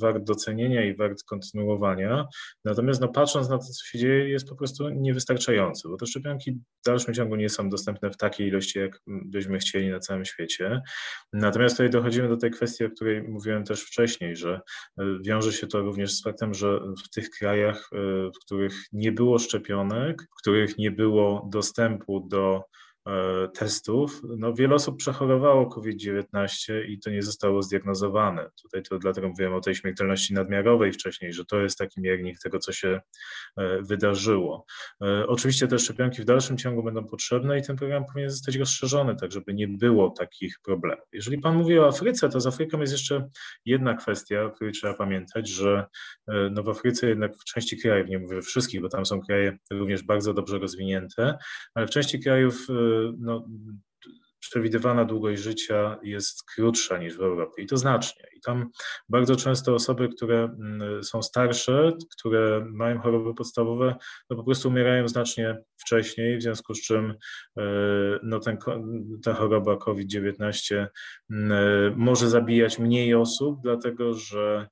wart 0.00 0.24
docenienia 0.24 0.84
i 0.84 0.96
wart 0.96 1.24
kontynuowania. 1.24 2.26
Natomiast 2.64 3.00
no, 3.00 3.08
patrząc 3.08 3.48
na 3.48 3.58
to, 3.58 3.64
co 3.64 3.84
się 3.86 3.98
dzieje, 3.98 4.28
jest 4.28 4.48
po 4.48 4.56
prostu 4.56 4.88
niewystarczający, 4.88 5.88
bo 5.88 5.96
te 5.96 6.06
szczepionki 6.06 6.52
w 6.52 6.84
dalszym 6.86 7.14
ciągu 7.14 7.36
nie 7.36 7.48
są 7.48 7.70
dostępne 7.70 8.10
w 8.10 8.16
takiej 8.16 8.48
ilości, 8.48 8.78
jak 8.78 9.00
byśmy 9.06 9.58
chcieli 9.58 9.90
na 9.90 10.00
całym 10.00 10.24
świecie. 10.24 10.82
Natomiast 11.32 11.74
tutaj 11.74 11.90
dochodzimy 11.90 12.28
do 12.28 12.36
tej 12.36 12.50
kwestii, 12.50 12.84
o 12.84 12.90
której 12.90 13.22
mówiłem 13.22 13.64
też 13.64 13.82
wcześniej, 13.82 14.36
że 14.36 14.60
e, 14.98 15.04
wiąże 15.24 15.52
się 15.52 15.66
to 15.66 15.80
również 15.80 16.12
z 16.12 16.22
faktem, 16.22 16.54
że 16.54 16.80
w 17.04 17.10
tych 17.10 17.30
krajach, 17.30 17.90
e, 17.92 17.96
w 18.30 18.44
których 18.44 18.74
nie 18.92 19.12
było 19.12 19.38
szczepionek, 19.38 20.22
w 20.22 20.40
których 20.40 20.78
nie 20.78 20.81
było 20.90 21.48
dostępu 21.50 22.20
do 22.20 22.64
testów, 23.54 24.22
no 24.38 24.54
wiele 24.54 24.74
osób 24.74 24.96
przechorowało 24.96 25.66
COVID-19 25.66 26.84
i 26.88 26.98
to 26.98 27.10
nie 27.10 27.22
zostało 27.22 27.62
zdiagnozowane. 27.62 28.50
Tutaj 28.62 28.82
to 28.82 28.98
dlatego 28.98 29.28
mówiłem 29.28 29.54
o 29.54 29.60
tej 29.60 29.74
śmiertelności 29.74 30.34
nadmiarowej 30.34 30.92
wcześniej, 30.92 31.32
że 31.32 31.44
to 31.44 31.60
jest 31.60 31.78
taki 31.78 32.00
miernik 32.00 32.38
tego, 32.38 32.58
co 32.58 32.72
się 32.72 33.00
e, 33.56 33.82
wydarzyło. 33.82 34.64
E, 35.02 35.26
oczywiście 35.26 35.68
te 35.68 35.78
szczepionki 35.78 36.22
w 36.22 36.24
dalszym 36.24 36.56
ciągu 36.56 36.82
będą 36.82 37.04
potrzebne 37.04 37.58
i 37.58 37.62
ten 37.62 37.76
program 37.76 38.04
powinien 38.04 38.30
zostać 38.30 38.56
rozszerzony, 38.56 39.16
tak 39.16 39.32
żeby 39.32 39.54
nie 39.54 39.68
było 39.68 40.10
takich 40.10 40.56
problemów. 40.64 41.04
Jeżeli 41.12 41.38
Pan 41.38 41.56
mówi 41.56 41.78
o 41.78 41.88
Afryce, 41.88 42.28
to 42.28 42.40
z 42.40 42.46
Afryką 42.46 42.80
jest 42.80 42.92
jeszcze 42.92 43.28
jedna 43.64 43.94
kwestia, 43.94 44.42
o 44.42 44.50
której 44.50 44.72
trzeba 44.72 44.94
pamiętać, 44.94 45.48
że 45.48 45.86
no 46.50 46.62
w 46.62 46.68
Afryce 46.68 47.08
jednak 47.08 47.36
w 47.36 47.44
części 47.44 47.78
krajów, 47.78 48.08
nie 48.08 48.18
mówię 48.18 48.42
wszystkich, 48.42 48.80
bo 48.80 48.88
tam 48.88 49.06
są 49.06 49.20
kraje 49.20 49.58
również 49.70 50.02
bardzo 50.02 50.34
dobrze 50.34 50.58
rozwinięte, 50.58 51.38
ale 51.74 51.86
w 51.86 51.90
części 51.90 52.20
krajów 52.20 52.66
no, 53.18 53.46
przewidywana 54.52 55.04
długość 55.04 55.42
życia 55.42 55.98
jest 56.02 56.42
krótsza 56.54 56.98
niż 56.98 57.16
w 57.16 57.20
Europie 57.20 57.62
i 57.62 57.66
to 57.66 57.76
znacznie. 57.76 58.24
I 58.36 58.40
tam 58.40 58.70
bardzo 59.08 59.36
często 59.36 59.74
osoby, 59.74 60.08
które 60.08 60.44
mm, 60.44 61.04
są 61.04 61.22
starsze, 61.22 61.92
które 62.18 62.66
mają 62.72 63.00
choroby 63.00 63.34
podstawowe, 63.34 63.96
no 64.30 64.36
po 64.36 64.44
prostu 64.44 64.68
umierają 64.68 65.08
znacznie 65.08 65.58
wcześniej, 65.76 66.38
w 66.38 66.42
związku 66.42 66.74
z 66.74 66.82
czym 66.82 67.14
e, 67.58 67.62
no 68.22 68.40
ten, 68.40 68.58
ta 69.24 69.34
choroba 69.34 69.76
COVID-19 69.76 70.86
mm, 71.30 71.52
e, 71.52 71.96
może 71.96 72.28
zabijać 72.28 72.78
mniej 72.78 73.14
osób, 73.14 73.60
dlatego 73.62 74.14
że 74.14 74.68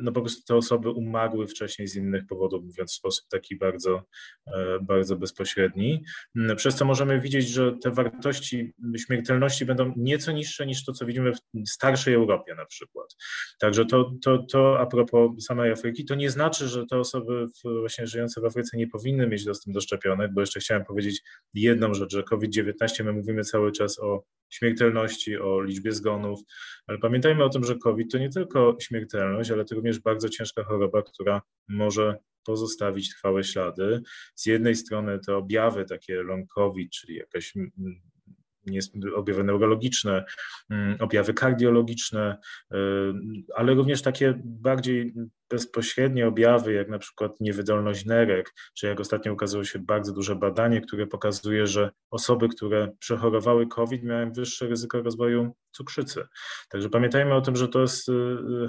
no 0.00 0.12
po 0.12 0.20
prostu 0.20 0.42
te 0.46 0.56
osoby 0.56 0.90
umarły 0.90 1.46
wcześniej 1.46 1.88
z 1.88 1.96
innych 1.96 2.26
powodów, 2.26 2.64
mówiąc 2.64 2.92
w 2.92 2.94
sposób 2.94 3.28
taki 3.28 3.56
bardzo, 3.56 4.02
e, 4.46 4.78
bardzo 4.82 5.16
bezpośredni. 5.16 6.04
Mm, 6.36 6.56
przez 6.56 6.74
co 6.74 6.84
możemy 6.84 7.20
widzieć, 7.20 7.48
że 7.48 7.72
te 7.82 7.90
wartości 7.90 8.74
śmiertelności 9.06 9.64
będą 9.64 9.92
nieco 9.96 10.32
niższe 10.32 10.66
niż 10.66 10.84
to, 10.84 10.92
co 10.92 11.06
widzimy 11.06 11.32
w 11.32 11.68
starszej 11.68 12.14
Europie 12.14 12.54
na 12.54 12.66
przykład. 12.66 13.16
Także 13.58 13.86
to, 13.86 14.12
to, 14.22 14.38
to 14.38 14.80
a 14.80 14.86
propos 14.86 15.44
samej 15.44 15.72
Afryki, 15.72 16.04
to 16.04 16.14
nie 16.14 16.30
znaczy, 16.30 16.68
że 16.68 16.86
te 16.86 16.98
osoby 16.98 17.46
właśnie 17.80 18.06
żyjące 18.06 18.40
w 18.40 18.44
Afryce 18.44 18.76
nie 18.76 18.86
powinny 18.86 19.26
mieć 19.26 19.44
dostęp 19.44 19.74
do 19.74 19.80
szczepionek, 19.80 20.32
bo 20.32 20.40
jeszcze 20.40 20.60
chciałem 20.60 20.84
powiedzieć 20.84 21.22
jedną 21.54 21.94
rzecz, 21.94 22.12
że 22.12 22.22
COVID-19, 22.22 23.04
my 23.04 23.12
mówimy 23.12 23.44
cały 23.44 23.72
czas 23.72 23.98
o 23.98 24.24
śmiertelności, 24.50 25.38
o 25.38 25.62
liczbie 25.62 25.92
zgonów, 25.92 26.40
ale 26.86 26.98
pamiętajmy 26.98 27.44
o 27.44 27.48
tym, 27.48 27.64
że 27.64 27.78
COVID 27.78 28.12
to 28.12 28.18
nie 28.18 28.28
tylko 28.28 28.76
śmiertelność, 28.80 29.33
ale 29.50 29.64
to 29.64 29.74
również 29.74 29.98
bardzo 30.00 30.28
ciężka 30.28 30.64
choroba, 30.64 31.02
która 31.02 31.42
może 31.68 32.18
pozostawić 32.44 33.10
trwałe 33.10 33.44
ślady. 33.44 34.02
Z 34.34 34.46
jednej 34.46 34.76
strony 34.76 35.18
te 35.26 35.36
objawy 35.36 35.84
takie 35.84 36.22
long 36.22 36.48
COVID, 36.48 36.92
czyli 36.92 37.16
jakaś 37.16 37.54
objawy 39.14 39.44
neurologiczne, 39.44 40.24
mm, 40.70 40.96
objawy 41.00 41.34
kardiologiczne, 41.34 42.36
y, 42.72 42.76
ale 43.54 43.74
również 43.74 44.02
takie 44.02 44.40
bardziej 44.44 45.14
bezpośrednie 45.50 46.28
objawy, 46.28 46.72
jak 46.72 46.88
na 46.88 46.98
przykład 46.98 47.40
niewydolność 47.40 48.04
nerek, 48.04 48.54
czy 48.74 48.86
jak 48.86 49.00
ostatnio 49.00 49.32
ukazało 49.32 49.64
się 49.64 49.78
bardzo 49.78 50.12
duże 50.12 50.36
badanie, 50.36 50.80
które 50.80 51.06
pokazuje, 51.06 51.66
że 51.66 51.90
osoby, 52.10 52.48
które 52.48 52.92
przechorowały 52.98 53.66
COVID, 53.66 54.02
miały 54.02 54.30
wyższe 54.30 54.66
ryzyko 54.66 55.02
rozwoju 55.02 55.54
cukrzycy. 55.72 56.24
Także 56.68 56.90
pamiętajmy 56.90 57.34
o 57.34 57.40
tym, 57.40 57.56
że 57.56 57.68
to 57.68 57.80
jest 57.80 58.10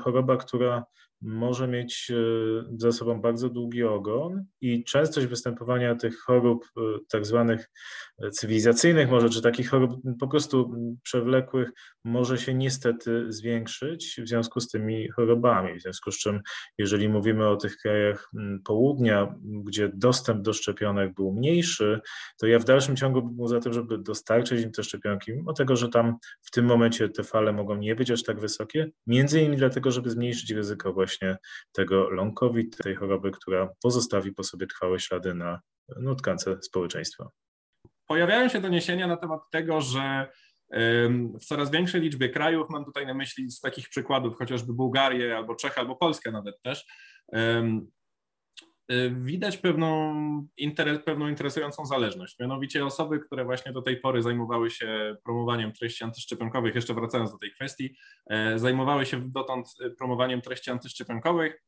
choroba, 0.01 0.37
która 0.37 0.83
może 1.25 1.67
mieć 1.67 2.11
e, 2.11 2.15
za 2.77 2.91
sobą 2.91 3.21
bardzo 3.21 3.49
długi 3.49 3.83
ogon 3.83 4.45
i 4.61 4.83
częstość 4.83 5.27
występowania 5.27 5.95
tych 5.95 6.19
chorób 6.19 6.65
e, 6.77 6.81
tak 7.09 7.25
zwanych 7.25 7.71
e, 8.23 8.29
cywilizacyjnych 8.29 9.09
może, 9.09 9.29
czy 9.29 9.41
takich 9.41 9.69
chorób 9.69 10.01
po 10.19 10.27
prostu 10.27 10.73
przewlekłych 11.03 11.69
może 12.03 12.37
się 12.37 12.53
niestety 12.53 13.25
zwiększyć 13.33 14.21
w 14.23 14.27
związku 14.27 14.59
z 14.59 14.69
tymi 14.69 15.09
chorobami. 15.09 15.79
W 15.79 15.81
związku 15.81 16.11
z 16.11 16.17
czym, 16.17 16.41
jeżeli 16.77 17.09
mówimy 17.09 17.47
o 17.47 17.55
tych 17.55 17.77
krajach 17.77 18.31
południa, 18.65 19.35
gdzie 19.43 19.91
dostęp 19.93 20.41
do 20.41 20.53
szczepionek 20.53 21.13
był 21.13 21.33
mniejszy, 21.33 22.01
to 22.39 22.47
ja 22.47 22.59
w 22.59 22.65
dalszym 22.65 22.95
ciągu 22.95 23.21
bym 23.21 23.47
za 23.47 23.59
tym, 23.59 23.73
żeby 23.73 23.97
dostarczyć 23.97 24.63
im 24.63 24.71
te 24.71 24.83
szczepionki, 24.83 25.33
mimo 25.33 25.53
tego, 25.53 25.75
że 25.75 25.89
tam 25.89 26.17
w 26.41 26.51
tym 26.51 26.65
momencie 26.65 27.09
te 27.09 27.23
fale 27.23 27.53
mogą 27.53 27.75
nie 27.75 27.95
być 27.95 28.11
aż 28.11 28.23
tak 28.23 28.39
wysokie, 28.39 28.91
między 29.07 29.39
innymi 29.39 29.57
dlatego, 29.57 29.91
żeby 29.91 30.09
zmniejszyć 30.09 30.51
ryzyko 30.51 30.93
właśnie 30.93 31.14
tego 31.71 32.09
long 32.09 32.39
COVID, 32.39 32.77
tej 32.77 32.95
choroby, 32.95 33.31
która 33.31 33.69
pozostawi 33.83 34.33
po 34.33 34.43
sobie 34.43 34.67
trwałe 34.67 34.99
ślady 34.99 35.33
na 35.33 35.59
no, 35.99 36.15
tkance 36.15 36.57
społeczeństwa. 36.61 37.29
Pojawiają 38.07 38.49
się 38.49 38.61
doniesienia 38.61 39.07
na 39.07 39.17
temat 39.17 39.41
tego, 39.51 39.81
że 39.81 40.27
w 41.41 41.45
coraz 41.45 41.71
większej 41.71 42.01
liczbie 42.01 42.29
krajów, 42.29 42.69
mam 42.69 42.85
tutaj 42.85 43.07
na 43.07 43.13
myśli 43.13 43.51
z 43.51 43.59
takich 43.59 43.89
przykładów 43.89 44.37
chociażby 44.37 44.73
Bułgarię 44.73 45.37
albo 45.37 45.55
Czechy 45.55 45.79
albo 45.79 45.95
Polskę 45.95 46.31
nawet 46.31 46.61
też, 46.61 46.85
widać 49.11 49.57
pewną, 49.57 50.13
interes, 50.57 50.99
pewną 51.05 51.27
interesującą 51.27 51.85
zależność. 51.85 52.39
Mianowicie 52.39 52.85
osoby, 52.85 53.19
które 53.19 53.45
właśnie 53.45 53.71
do 53.71 53.81
tej 53.81 53.97
pory 53.97 54.21
zajmowały 54.21 54.71
się 54.71 55.15
promowaniem 55.23 55.71
treści 55.71 56.03
antyszczepionkowych, 56.03 56.75
jeszcze 56.75 56.93
wracając 56.93 57.31
do 57.31 57.37
tej 57.37 57.51
kwestii, 57.51 57.95
e, 58.29 58.59
zajmowały 58.59 59.05
się 59.05 59.31
dotąd 59.31 59.67
promowaniem 59.97 60.41
treści 60.41 60.71
antyszczepionkowych. 60.71 61.63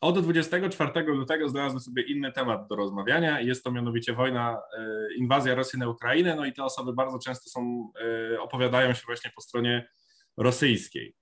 Od 0.00 0.20
24 0.20 1.12
lutego 1.12 1.48
znalazły 1.48 1.80
sobie 1.80 2.02
inny 2.02 2.32
temat 2.32 2.68
do 2.68 2.76
rozmawiania. 2.76 3.40
Jest 3.40 3.64
to 3.64 3.72
mianowicie 3.72 4.12
wojna, 4.12 4.62
e, 4.78 5.14
inwazja 5.14 5.54
Rosji 5.54 5.78
na 5.78 5.88
Ukrainę. 5.88 6.34
No 6.34 6.46
i 6.46 6.52
te 6.52 6.64
osoby 6.64 6.92
bardzo 6.92 7.18
często 7.18 7.50
są, 7.50 7.92
e, 8.34 8.40
opowiadają 8.40 8.94
się 8.94 9.02
właśnie 9.06 9.30
po 9.34 9.40
stronie 9.40 9.88
rosyjskiej. 10.36 11.14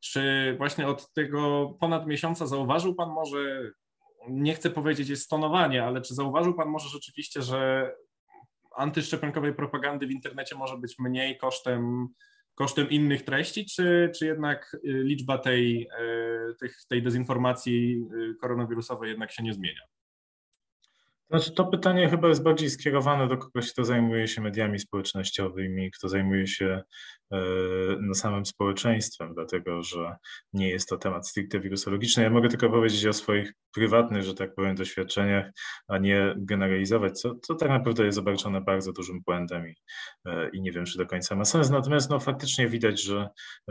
Czy 0.00 0.54
właśnie 0.58 0.88
od 0.88 1.12
tego 1.12 1.70
ponad 1.80 2.06
miesiąca 2.06 2.46
zauważył 2.46 2.94
Pan 2.94 3.08
może 3.08 3.70
nie 4.28 4.54
chcę 4.54 4.70
powiedzieć 4.70 5.08
jest 5.08 5.22
stonowanie, 5.22 5.84
ale 5.84 6.00
czy 6.00 6.14
zauważył 6.14 6.54
Pan 6.54 6.68
może 6.68 6.88
rzeczywiście, 6.88 7.42
że 7.42 7.92
antyszczepionkowej 8.76 9.54
propagandy 9.54 10.06
w 10.06 10.10
internecie 10.10 10.54
może 10.54 10.78
być 10.78 10.98
mniej 10.98 11.38
kosztem, 11.38 12.08
kosztem 12.54 12.90
innych 12.90 13.22
treści, 13.22 13.66
czy, 13.66 14.12
czy 14.18 14.26
jednak 14.26 14.74
y, 14.74 14.78
liczba 14.84 15.38
tej, 15.38 15.88
y, 16.62 16.70
tej 16.88 17.02
dezinformacji 17.02 18.06
y, 18.14 18.34
koronawirusowej 18.34 19.10
jednak 19.10 19.32
się 19.32 19.42
nie 19.42 19.52
zmienia? 19.52 19.82
Znaczy, 21.30 21.52
to 21.52 21.64
pytanie 21.64 22.08
chyba 22.08 22.28
jest 22.28 22.42
bardziej 22.42 22.70
skierowane 22.70 23.28
do 23.28 23.36
kogoś, 23.36 23.72
kto 23.72 23.84
zajmuje 23.84 24.28
się 24.28 24.40
mediami 24.40 24.78
społecznościowymi, 24.78 25.90
kto 25.90 26.08
zajmuje 26.08 26.46
się 26.46 26.82
e, 27.32 27.38
no, 28.00 28.14
samym 28.14 28.46
społeczeństwem, 28.46 29.34
dlatego 29.34 29.82
że 29.82 30.16
nie 30.52 30.68
jest 30.68 30.88
to 30.88 30.96
temat 30.96 31.28
stricte 31.28 31.60
wirusologiczny. 31.60 32.22
Ja 32.22 32.30
mogę 32.30 32.48
tylko 32.48 32.70
powiedzieć 32.70 33.06
o 33.06 33.12
swoich 33.12 33.52
prywatnych, 33.74 34.22
że 34.22 34.34
tak 34.34 34.54
powiem, 34.54 34.74
doświadczeniach, 34.74 35.50
a 35.88 35.98
nie 35.98 36.34
generalizować, 36.36 37.20
co, 37.20 37.34
co 37.42 37.54
tak 37.54 37.68
naprawdę 37.68 38.04
jest 38.04 38.18
obarczone 38.18 38.60
bardzo 38.60 38.92
dużym 38.92 39.20
błędem 39.20 39.68
i, 39.68 39.74
e, 40.26 40.48
i 40.48 40.60
nie 40.60 40.72
wiem, 40.72 40.84
czy 40.84 40.98
do 40.98 41.06
końca 41.06 41.36
ma 41.36 41.44
sens. 41.44 41.70
Natomiast 41.70 42.10
no, 42.10 42.20
faktycznie 42.20 42.68
widać, 42.68 43.02
że 43.02 43.28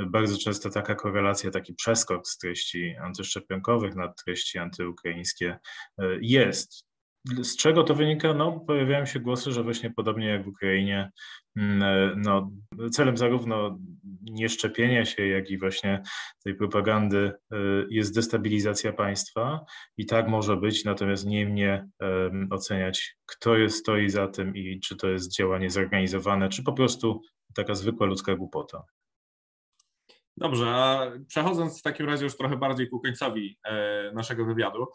bardzo 0.07 0.37
często 0.37 0.69
taka 0.69 0.95
korelacja, 0.95 1.51
taki 1.51 1.73
przeskok 1.73 2.27
z 2.27 2.37
treści 2.37 2.95
antyszczepionkowych 3.01 3.95
na 3.95 4.13
treści 4.25 4.57
antyukraińskie 4.57 5.59
e, 5.99 6.05
jest. 6.21 6.84
Z 7.25 7.55
czego 7.55 7.83
to 7.83 7.95
wynika? 7.95 8.33
No, 8.33 8.59
pojawiają 8.59 9.05
się 9.05 9.19
głosy, 9.19 9.51
że 9.51 9.63
właśnie 9.63 9.91
podobnie 9.91 10.27
jak 10.27 10.43
w 10.43 10.47
Ukrainie, 10.47 11.11
mm, 11.55 12.21
no, 12.21 12.51
celem 12.91 13.17
zarówno 13.17 13.79
nieszczepienia 14.21 15.05
się, 15.05 15.27
jak 15.27 15.49
i 15.49 15.57
właśnie 15.57 16.01
tej 16.43 16.55
propagandy 16.55 17.31
e, 17.51 17.57
jest 17.89 18.15
destabilizacja 18.15 18.93
państwa 18.93 19.65
i 19.97 20.05
tak 20.05 20.27
może 20.27 20.57
być, 20.57 20.85
natomiast 20.85 21.25
nie 21.25 21.45
mnie 21.45 21.88
oceniać, 22.51 23.17
kto 23.25 23.57
jest, 23.57 23.77
stoi 23.77 24.09
za 24.09 24.27
tym 24.27 24.55
i 24.55 24.79
czy 24.79 24.95
to 24.95 25.07
jest 25.07 25.35
działanie 25.35 25.69
zorganizowane, 25.69 26.49
czy 26.49 26.63
po 26.63 26.73
prostu 26.73 27.21
taka 27.55 27.75
zwykła 27.75 28.05
ludzka 28.05 28.35
głupota. 28.35 28.83
Dobrze, 30.38 30.65
a 30.67 31.11
przechodząc 31.27 31.79
w 31.79 31.81
takim 31.81 32.05
razie 32.05 32.23
już 32.23 32.38
trochę 32.38 32.57
bardziej 32.57 32.89
ku 32.89 32.99
końcowi 32.99 33.57
e, 33.63 34.11
naszego 34.13 34.45
wywiadu, 34.45 34.88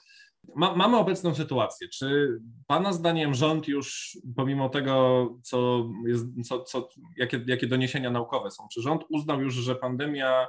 Ma, 0.56 0.76
mamy 0.76 0.96
obecną 0.96 1.34
sytuację. 1.34 1.88
Czy 1.88 2.38
Pana 2.66 2.92
zdaniem 2.92 3.34
rząd 3.34 3.68
już, 3.68 4.18
pomimo 4.36 4.68
tego, 4.68 5.26
co 5.42 5.88
jest, 6.06 6.24
co, 6.48 6.62
co, 6.64 6.88
jakie, 7.16 7.44
jakie 7.46 7.66
doniesienia 7.66 8.10
naukowe 8.10 8.50
są, 8.50 8.68
czy 8.72 8.82
rząd 8.82 9.04
uznał 9.08 9.42
już, 9.42 9.54
że 9.54 9.74
pandemia 9.74 10.46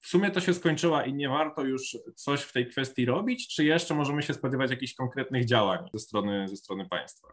w 0.00 0.08
sumie 0.08 0.30
to 0.30 0.40
się 0.40 0.54
skończyła 0.54 1.04
i 1.04 1.14
nie 1.14 1.28
warto 1.28 1.64
już 1.64 1.98
coś 2.14 2.42
w 2.42 2.52
tej 2.52 2.68
kwestii 2.68 3.04
robić, 3.04 3.48
czy 3.48 3.64
jeszcze 3.64 3.94
możemy 3.94 4.22
się 4.22 4.34
spodziewać 4.34 4.70
jakichś 4.70 4.94
konkretnych 4.94 5.44
działań 5.44 5.88
ze 5.94 5.98
strony, 5.98 6.48
ze 6.48 6.56
strony 6.56 6.88
państwa? 6.88 7.28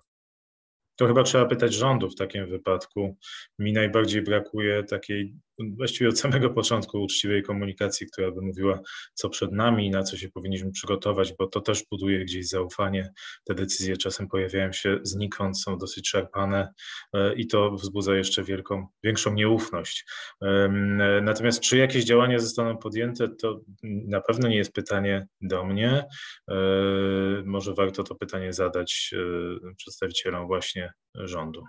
To 0.95 1.08
chyba 1.08 1.23
trzeba 1.23 1.45
pytać 1.45 1.73
rządu 1.73 2.10
w 2.10 2.15
takim 2.15 2.47
wypadku. 2.47 3.17
Mi 3.60 3.73
najbardziej 3.73 4.21
brakuje 4.21 4.84
takiej 4.84 5.36
właściwie 5.60 6.10
od 6.10 6.19
samego 6.19 6.49
początku 6.49 7.01
uczciwej 7.01 7.43
komunikacji, 7.43 8.08
która 8.08 8.32
by 8.32 8.41
mówiła, 8.41 8.79
co 9.13 9.29
przed 9.29 9.51
nami, 9.51 9.89
na 9.89 10.03
co 10.03 10.17
się 10.17 10.29
powinniśmy 10.29 10.71
przygotować, 10.71 11.34
bo 11.39 11.47
to 11.47 11.62
też 11.62 11.84
buduje 11.91 12.25
gdzieś 12.25 12.47
zaufanie. 12.47 13.12
Te 13.43 13.56
decyzje 13.56 13.97
czasem 13.97 14.27
pojawiają 14.27 14.71
się 14.71 14.99
znikąd, 15.03 15.60
są 15.60 15.77
dosyć 15.77 16.10
szarpane 16.10 16.73
e, 17.13 17.34
i 17.34 17.47
to 17.47 17.71
wzbudza 17.71 18.15
jeszcze 18.15 18.43
wielką, 18.43 18.88
większą 19.03 19.34
nieufność. 19.34 20.06
Natomiast 21.21 21.60
czy 21.60 21.77
jakieś 21.77 22.03
działania 22.03 22.39
zostaną 22.39 22.77
podjęte, 22.77 23.27
to 23.29 23.60
na 23.84 24.21
pewno 24.21 24.47
nie 24.47 24.58
jest 24.58 24.73
pytanie 24.73 25.27
do 25.41 25.65
mnie. 25.65 26.06
E, 26.49 26.56
może 27.45 27.73
warto 27.73 28.03
to 28.03 28.15
pytanie 28.15 28.53
zadać 28.53 29.13
e, 29.13 29.75
przedstawicielom 29.75 30.47
właśnie 30.47 30.83
rządu. 31.15 31.63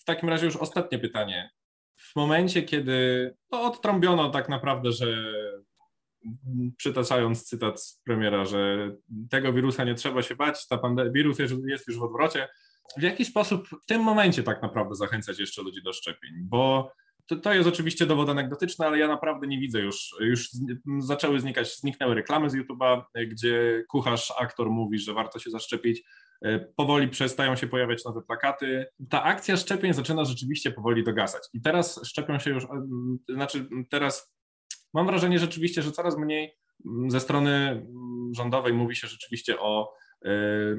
W 0.00 0.04
takim 0.04 0.28
razie 0.28 0.46
już 0.46 0.56
ostatnie 0.56 0.98
pytanie 0.98 1.50
w 1.96 2.16
momencie, 2.16 2.62
kiedy 2.62 3.30
no, 3.50 3.62
odtrąbiono 3.62 4.30
tak 4.30 4.48
naprawdę, 4.48 4.92
że 4.92 5.34
przytaczając 6.76 7.44
cytat 7.44 7.82
z 7.82 8.00
premiera, 8.04 8.44
że 8.44 8.90
tego 9.30 9.52
wirusa 9.52 9.84
nie 9.84 9.94
trzeba 9.94 10.22
się 10.22 10.36
bać, 10.36 10.66
ta 10.66 10.78
pandemia, 10.78 11.10
wirus 11.10 11.38
jest, 11.38 11.54
jest 11.66 11.88
już 11.88 11.98
w 11.98 12.02
odwrocie, 12.02 12.48
w 12.98 13.02
jaki 13.02 13.24
sposób 13.24 13.68
w 13.68 13.86
tym 13.86 14.02
momencie 14.02 14.42
tak 14.42 14.62
naprawdę 14.62 14.94
zachęcać 14.94 15.38
jeszcze 15.38 15.62
ludzi 15.62 15.82
do 15.82 15.92
szczepień? 15.92 16.30
Bo 16.36 16.92
to, 17.26 17.36
to 17.36 17.54
jest 17.54 17.68
oczywiście 17.68 18.06
dowód 18.06 18.28
anegdotyczny, 18.28 18.86
ale 18.86 18.98
ja 18.98 19.08
naprawdę 19.08 19.46
nie 19.46 19.58
widzę 19.58 19.80
już, 19.80 20.16
już 20.20 20.48
zaczęły 20.98 21.40
znikać, 21.40 21.78
zniknęły 21.78 22.14
reklamy 22.14 22.50
z 22.50 22.54
YouTube'a, 22.54 23.02
gdzie 23.26 23.84
kucharz, 23.88 24.32
aktor 24.38 24.70
mówi, 24.70 24.98
że 24.98 25.12
warto 25.12 25.38
się 25.38 25.50
zaszczepić. 25.50 26.02
E, 26.42 26.58
powoli 26.58 27.08
przestają 27.08 27.56
się 27.56 27.66
pojawiać 27.66 28.04
nowe 28.04 28.22
plakaty. 28.22 28.86
Ta 29.10 29.22
akcja 29.22 29.56
szczepień 29.56 29.92
zaczyna 29.92 30.24
rzeczywiście 30.24 30.70
powoli 30.72 31.04
dogasać. 31.04 31.42
I 31.52 31.60
teraz 31.60 32.00
szczepią 32.04 32.38
się 32.38 32.50
już, 32.50 32.64
e, 32.64 32.68
znaczy 33.28 33.68
teraz 33.90 34.34
mam 34.94 35.06
wrażenie 35.06 35.38
rzeczywiście, 35.38 35.82
że 35.82 35.92
coraz 35.92 36.18
mniej 36.18 36.56
ze 37.08 37.20
strony 37.20 37.86
rządowej 38.36 38.72
mówi 38.72 38.96
się 38.96 39.06
rzeczywiście 39.06 39.60
o, 39.60 39.94
e, 40.24 40.30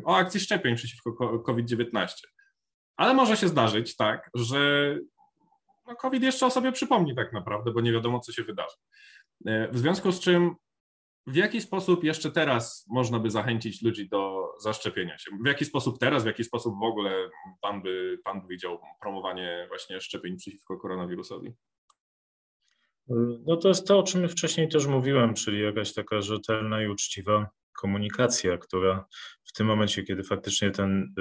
o 0.05 0.15
akcji 0.15 0.39
szczepień 0.39 0.75
przeciwko 0.75 1.39
COVID-19. 1.39 2.07
Ale 2.97 3.13
może 3.13 3.37
się 3.37 3.47
zdarzyć 3.47 3.95
tak, 3.95 4.29
że 4.33 4.95
no 5.87 5.95
COVID 5.95 6.23
jeszcze 6.23 6.45
o 6.45 6.49
sobie 6.49 6.71
przypomni 6.71 7.15
tak 7.15 7.33
naprawdę, 7.33 7.71
bo 7.71 7.81
nie 7.81 7.91
wiadomo, 7.91 8.19
co 8.19 8.31
się 8.31 8.43
wydarzy. 8.43 8.75
W 9.71 9.77
związku 9.77 10.11
z 10.11 10.19
czym 10.19 10.55
w 11.27 11.35
jaki 11.35 11.61
sposób 11.61 12.03
jeszcze 12.03 12.31
teraz 12.31 12.85
można 12.89 13.19
by 13.19 13.29
zachęcić 13.29 13.81
ludzi 13.81 14.09
do 14.09 14.34
zaszczepienia 14.59 15.17
się? 15.17 15.31
W 15.43 15.47
jaki 15.47 15.65
sposób 15.65 15.99
teraz, 15.99 16.23
w 16.23 16.27
jaki 16.27 16.43
sposób 16.43 16.79
w 16.79 16.83
ogóle 16.83 17.29
pan 17.61 17.81
by, 17.81 18.19
pan 18.23 18.41
by 18.41 18.47
widział 18.47 18.79
promowanie 19.01 19.65
właśnie 19.67 20.01
szczepień 20.01 20.37
przeciwko 20.37 20.77
koronawirusowi? 20.77 21.53
No 23.45 23.57
to 23.57 23.67
jest 23.67 23.87
to, 23.87 23.99
o 23.99 24.03
czym 24.03 24.29
wcześniej 24.29 24.69
też 24.69 24.87
mówiłem, 24.87 25.33
czyli 25.33 25.61
jakaś 25.61 25.93
taka 25.93 26.21
rzetelna 26.21 26.83
i 26.83 26.87
uczciwa 26.87 27.49
komunikacja, 27.81 28.57
która 28.57 29.05
w 29.43 29.53
tym 29.53 29.67
momencie, 29.67 30.03
kiedy 30.03 30.23
faktycznie 30.23 30.71
ten 30.71 31.13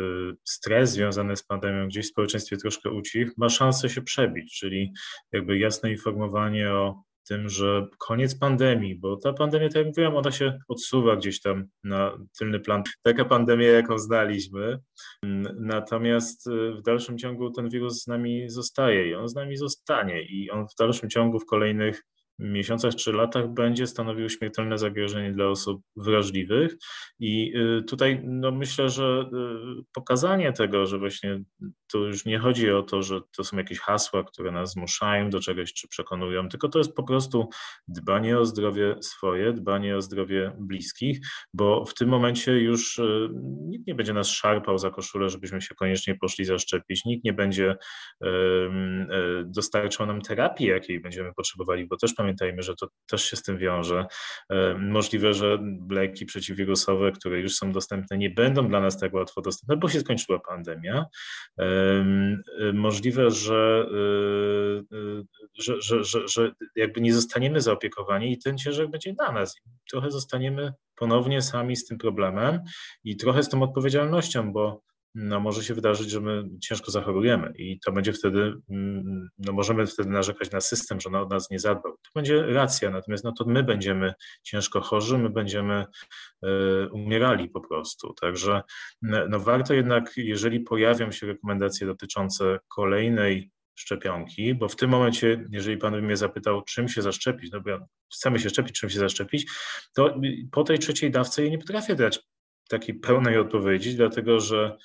stres 0.44 0.90
związany 0.90 1.36
z 1.36 1.42
pandemią 1.42 1.88
gdzieś 1.88 2.06
w 2.06 2.10
społeczeństwie 2.10 2.56
troszkę 2.56 2.90
ucichł, 2.90 3.32
ma 3.36 3.48
szansę 3.48 3.88
się 3.90 4.02
przebić, 4.02 4.58
czyli 4.58 4.92
jakby 5.32 5.58
jasne 5.58 5.90
informowanie 5.90 6.72
o 6.72 7.02
tym, 7.24 7.48
że 7.48 7.86
koniec 7.98 8.38
pandemii, 8.38 8.96
bo 8.96 9.16
ta 9.16 9.32
pandemia, 9.32 9.68
tak 9.68 9.76
jak 9.76 9.86
mówiłem, 9.86 10.16
ona 10.16 10.30
się 10.30 10.58
odsuwa 10.68 11.16
gdzieś 11.16 11.40
tam 11.40 11.64
na 11.84 12.18
tylny 12.38 12.60
plan. 12.60 12.82
Taka 13.02 13.24
pandemia, 13.24 13.68
jaką 13.68 13.98
znaliśmy. 13.98 14.78
Natomiast 15.60 16.46
y, 16.46 16.72
w 16.72 16.82
dalszym 16.82 17.18
ciągu 17.18 17.50
ten 17.50 17.68
wirus 17.68 18.02
z 18.02 18.06
nami 18.06 18.50
zostaje 18.50 19.08
i 19.08 19.14
on 19.14 19.28
z 19.28 19.34
nami 19.34 19.56
zostanie 19.56 20.22
i 20.22 20.50
on 20.50 20.66
w 20.68 20.74
dalszym 20.78 21.10
ciągu 21.10 21.40
w 21.40 21.46
kolejnych 21.46 22.02
miesiącach 22.38 22.94
czy 22.94 23.12
latach 23.12 23.48
będzie 23.48 23.86
stanowił 23.86 24.28
śmiertelne 24.28 24.78
zagrożenie 24.78 25.32
dla 25.32 25.46
osób 25.46 25.82
wrażliwych. 25.96 26.76
I 27.18 27.52
y, 27.56 27.82
tutaj 27.82 28.20
no 28.24 28.50
myślę, 28.50 28.88
że 28.88 29.30
y, 29.80 29.84
pokazanie 29.92 30.52
tego, 30.52 30.86
że 30.86 30.98
właśnie 30.98 31.42
to 31.92 31.98
już 31.98 32.24
nie 32.24 32.38
chodzi 32.38 32.70
o 32.70 32.82
to, 32.82 33.02
że 33.02 33.20
to 33.36 33.44
są 33.44 33.56
jakieś 33.56 33.78
hasła, 33.78 34.24
które 34.24 34.52
nas 34.52 34.72
zmuszają 34.72 35.30
do 35.30 35.40
czegoś 35.40 35.72
czy 35.72 35.88
przekonują, 35.88 36.48
tylko 36.48 36.68
to 36.68 36.78
jest 36.78 36.94
po 36.94 37.02
prostu 37.02 37.48
dbanie 37.88 38.38
o 38.38 38.44
zdrowie 38.44 38.96
swoje, 39.00 39.52
dbanie 39.52 39.96
o 39.96 40.02
zdrowie 40.02 40.52
bliskich, 40.58 41.18
bo 41.54 41.84
w 41.84 41.94
tym 41.94 42.08
momencie 42.08 42.52
już 42.52 42.98
y, 42.98 43.28
nikt 43.68 43.86
nie 43.86 43.94
będzie 43.94 44.12
nas 44.12 44.28
szarpał 44.28 44.78
za 44.78 44.90
koszulę, 44.90 45.28
żebyśmy 45.28 45.60
się 45.60 45.74
koniecznie 45.74 46.14
poszli 46.14 46.44
zaszczepić, 46.44 47.04
nikt 47.04 47.24
nie 47.24 47.32
będzie 47.32 47.76
dostarczał 49.44 50.06
nam 50.06 50.20
terapii, 50.22 50.66
jakiej 50.66 51.00
będziemy 51.00 51.34
potrzebowali, 51.34 51.86
bo 51.86 51.96
też 51.96 52.14
pamiętajmy, 52.24 52.62
że 52.62 52.74
to 52.74 52.88
też 53.06 53.24
się 53.24 53.36
z 53.36 53.42
tym 53.42 53.58
wiąże. 53.58 54.06
E, 54.50 54.74
możliwe, 54.78 55.34
że 55.34 55.58
leki 55.90 56.26
przeciwwirusowe, 56.26 57.12
które 57.12 57.40
już 57.40 57.54
są 57.54 57.72
dostępne, 57.72 58.18
nie 58.18 58.30
będą 58.30 58.68
dla 58.68 58.80
nas 58.80 58.98
tak 58.98 59.14
łatwo 59.14 59.40
dostępne, 59.40 59.76
bo 59.76 59.88
się 59.88 60.00
skończyła 60.00 60.38
pandemia. 60.38 61.06
E, 61.58 61.64
e, 61.64 62.72
możliwe, 62.72 63.30
że, 63.30 63.86
że, 65.58 65.82
że, 65.82 66.04
że, 66.04 66.28
że 66.28 66.52
jakby 66.76 67.00
nie 67.00 67.14
zostaniemy 67.14 67.60
zaopiekowani 67.60 68.32
i 68.32 68.38
ten 68.38 68.58
ciężar 68.58 68.88
będzie 68.88 69.14
na 69.18 69.32
nas. 69.32 69.54
Trochę 69.90 70.10
zostaniemy 70.10 70.72
ponownie 70.96 71.42
sami 71.42 71.76
z 71.76 71.86
tym 71.86 71.98
problemem 71.98 72.60
i 73.04 73.16
trochę 73.16 73.42
z 73.42 73.48
tą 73.48 73.62
odpowiedzialnością, 73.62 74.52
bo 74.52 74.82
no 75.14 75.40
może 75.40 75.64
się 75.64 75.74
wydarzyć, 75.74 76.10
że 76.10 76.20
my 76.20 76.44
ciężko 76.60 76.90
zachorujemy 76.90 77.52
i 77.58 77.80
to 77.80 77.92
będzie 77.92 78.12
wtedy, 78.12 78.54
mm, 78.70 79.28
no 79.38 79.52
możemy 79.52 79.86
wtedy 79.86 80.10
narzekać 80.10 80.50
na 80.50 80.60
system, 80.60 81.00
że 81.00 81.08
on 81.08 81.14
o 81.14 81.26
nas 81.26 81.50
nie 81.50 81.58
zadbał. 81.58 81.92
To 81.92 82.10
będzie 82.14 82.42
racja, 82.42 82.90
natomiast 82.90 83.24
no 83.24 83.32
to 83.32 83.44
my 83.44 83.62
będziemy 83.62 84.14
ciężko 84.42 84.80
chorzy, 84.80 85.18
my 85.18 85.30
będziemy 85.30 85.84
y, 86.44 86.48
umierali 86.92 87.48
po 87.48 87.60
prostu. 87.60 88.14
Także 88.20 88.62
no 89.02 89.40
warto 89.40 89.74
jednak, 89.74 90.12
jeżeli 90.16 90.60
pojawią 90.60 91.12
się 91.12 91.26
rekomendacje 91.26 91.86
dotyczące 91.86 92.58
kolejnej 92.68 93.50
szczepionki, 93.74 94.54
bo 94.54 94.68
w 94.68 94.76
tym 94.76 94.90
momencie, 94.90 95.44
jeżeli 95.50 95.76
Pan 95.76 95.92
by 95.92 96.02
mnie 96.02 96.16
zapytał, 96.16 96.62
czym 96.62 96.88
się 96.88 97.02
zaszczepić, 97.02 97.52
no 97.52 97.60
bo 97.60 97.70
chcemy 98.12 98.38
się 98.38 98.50
szczepić, 98.50 98.80
czym 98.80 98.90
się 98.90 98.98
zaszczepić, 98.98 99.50
to 99.94 100.20
po 100.52 100.64
tej 100.64 100.78
trzeciej 100.78 101.10
dawce 101.10 101.44
ja 101.44 101.50
nie 101.50 101.58
potrafię 101.58 101.94
dać 101.94 102.20
takiej 102.68 102.94
pełnej 102.94 103.38
odpowiedzi, 103.38 103.96
dlatego 103.96 104.40
że 104.40 104.76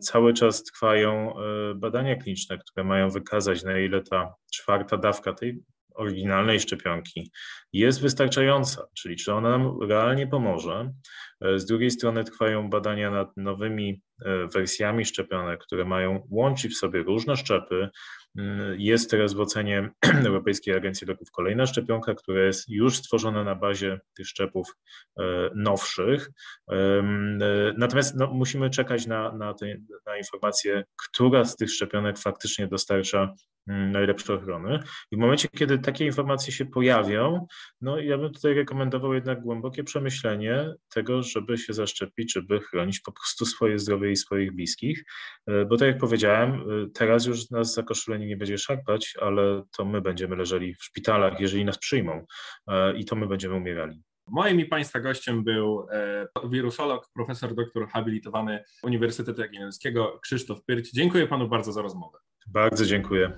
cały 0.00 0.34
czas 0.34 0.62
trwają 0.62 1.34
e, 1.38 1.74
badania 1.74 2.16
kliniczne, 2.16 2.58
które 2.58 2.84
mają 2.84 3.10
wykazać, 3.10 3.62
na 3.62 3.78
ile 3.78 4.02
ta 4.02 4.34
czwarta 4.52 4.96
dawka 4.96 5.32
tej 5.32 5.62
oryginalnej 5.94 6.60
szczepionki 6.60 7.30
jest 7.72 8.02
wystarczająca, 8.02 8.86
czyli 8.94 9.16
czy 9.16 9.34
ona 9.34 9.50
nam 9.58 9.82
realnie 9.82 10.26
pomoże. 10.26 10.92
E, 11.40 11.58
z 11.58 11.66
drugiej 11.66 11.90
strony 11.90 12.24
trwają 12.24 12.70
badania 12.70 13.10
nad 13.10 13.36
nowymi 13.36 14.00
wersjami 14.54 15.04
szczepionek, 15.04 15.60
które 15.60 15.84
mają 15.84 16.26
łączyć 16.30 16.72
w 16.72 16.78
sobie 16.78 17.02
różne 17.02 17.36
szczepy, 17.36 17.90
Mm, 18.38 18.80
jest 18.80 19.10
teraz 19.10 19.34
w 19.34 19.40
ocenie 19.40 19.90
Europejskiej 20.26 20.74
Agencji 20.74 21.06
Leków 21.06 21.30
kolejna 21.30 21.66
szczepionka, 21.66 22.14
która 22.14 22.42
jest 22.44 22.68
już 22.68 22.96
stworzona 22.96 23.44
na 23.44 23.54
bazie 23.54 24.00
tych 24.16 24.26
szczepów 24.26 24.76
e, 25.18 25.22
nowszych. 25.54 26.30
E, 26.70 27.02
natomiast 27.76 28.16
no, 28.16 28.26
musimy 28.26 28.70
czekać 28.70 29.06
na, 29.06 29.32
na, 29.32 29.54
te, 29.54 29.66
na 30.06 30.16
informację, 30.16 30.84
która 30.96 31.44
z 31.44 31.56
tych 31.56 31.70
szczepionek 31.70 32.18
faktycznie 32.18 32.66
dostarcza 32.66 33.34
Mm, 33.68 33.92
najlepsze 33.92 34.34
ochrony. 34.34 34.78
I 35.10 35.16
w 35.16 35.18
momencie, 35.18 35.48
kiedy 35.48 35.78
takie 35.78 36.06
informacje 36.06 36.52
się 36.52 36.66
pojawią, 36.66 37.46
no 37.80 37.98
ja 37.98 38.18
bym 38.18 38.32
tutaj 38.32 38.54
rekomendował 38.54 39.14
jednak 39.14 39.42
głębokie 39.42 39.84
przemyślenie 39.84 40.74
tego, 40.94 41.22
żeby 41.30 41.58
się 41.58 41.72
zaszczepić, 41.72 42.32
żeby 42.32 42.60
chronić 42.60 43.00
po 43.00 43.12
prostu 43.12 43.46
swoje 43.46 43.78
zdrowie 43.78 44.10
i 44.10 44.16
swoich 44.16 44.52
bliskich, 44.52 45.04
e, 45.46 45.64
bo 45.64 45.76
tak 45.76 45.88
jak 45.88 45.98
powiedziałem, 45.98 46.52
e, 46.52 46.90
teraz 46.94 47.26
już 47.26 47.50
nas 47.50 47.74
zakoszulenie 47.74 48.26
nie 48.26 48.36
będzie 48.36 48.58
szarpać, 48.58 49.14
ale 49.20 49.62
to 49.76 49.84
my 49.84 50.00
będziemy 50.00 50.36
leżeli 50.36 50.74
w 50.74 50.84
szpitalach, 50.84 51.40
jeżeli 51.40 51.64
nas 51.64 51.78
przyjmą 51.78 52.26
e, 52.68 52.96
i 52.96 53.04
to 53.04 53.16
my 53.16 53.26
będziemy 53.26 53.54
umierali. 53.54 54.02
Moim 54.26 54.60
i 54.60 54.64
Państwa 54.64 55.00
gościem 55.00 55.44
był 55.44 55.86
wirusolog, 56.50 57.08
profesor 57.14 57.54
doktor 57.54 57.88
habilitowany 57.88 58.64
Uniwersytetu 58.82 59.40
Jagiellońskiego 59.40 60.18
Krzysztof 60.22 60.64
Pyrć. 60.64 60.90
Dziękuję 60.92 61.26
Panu 61.26 61.48
bardzo 61.48 61.72
za 61.72 61.82
rozmowę. 61.82 62.18
Bardzo 62.46 62.86
dziękuję. 62.86 63.32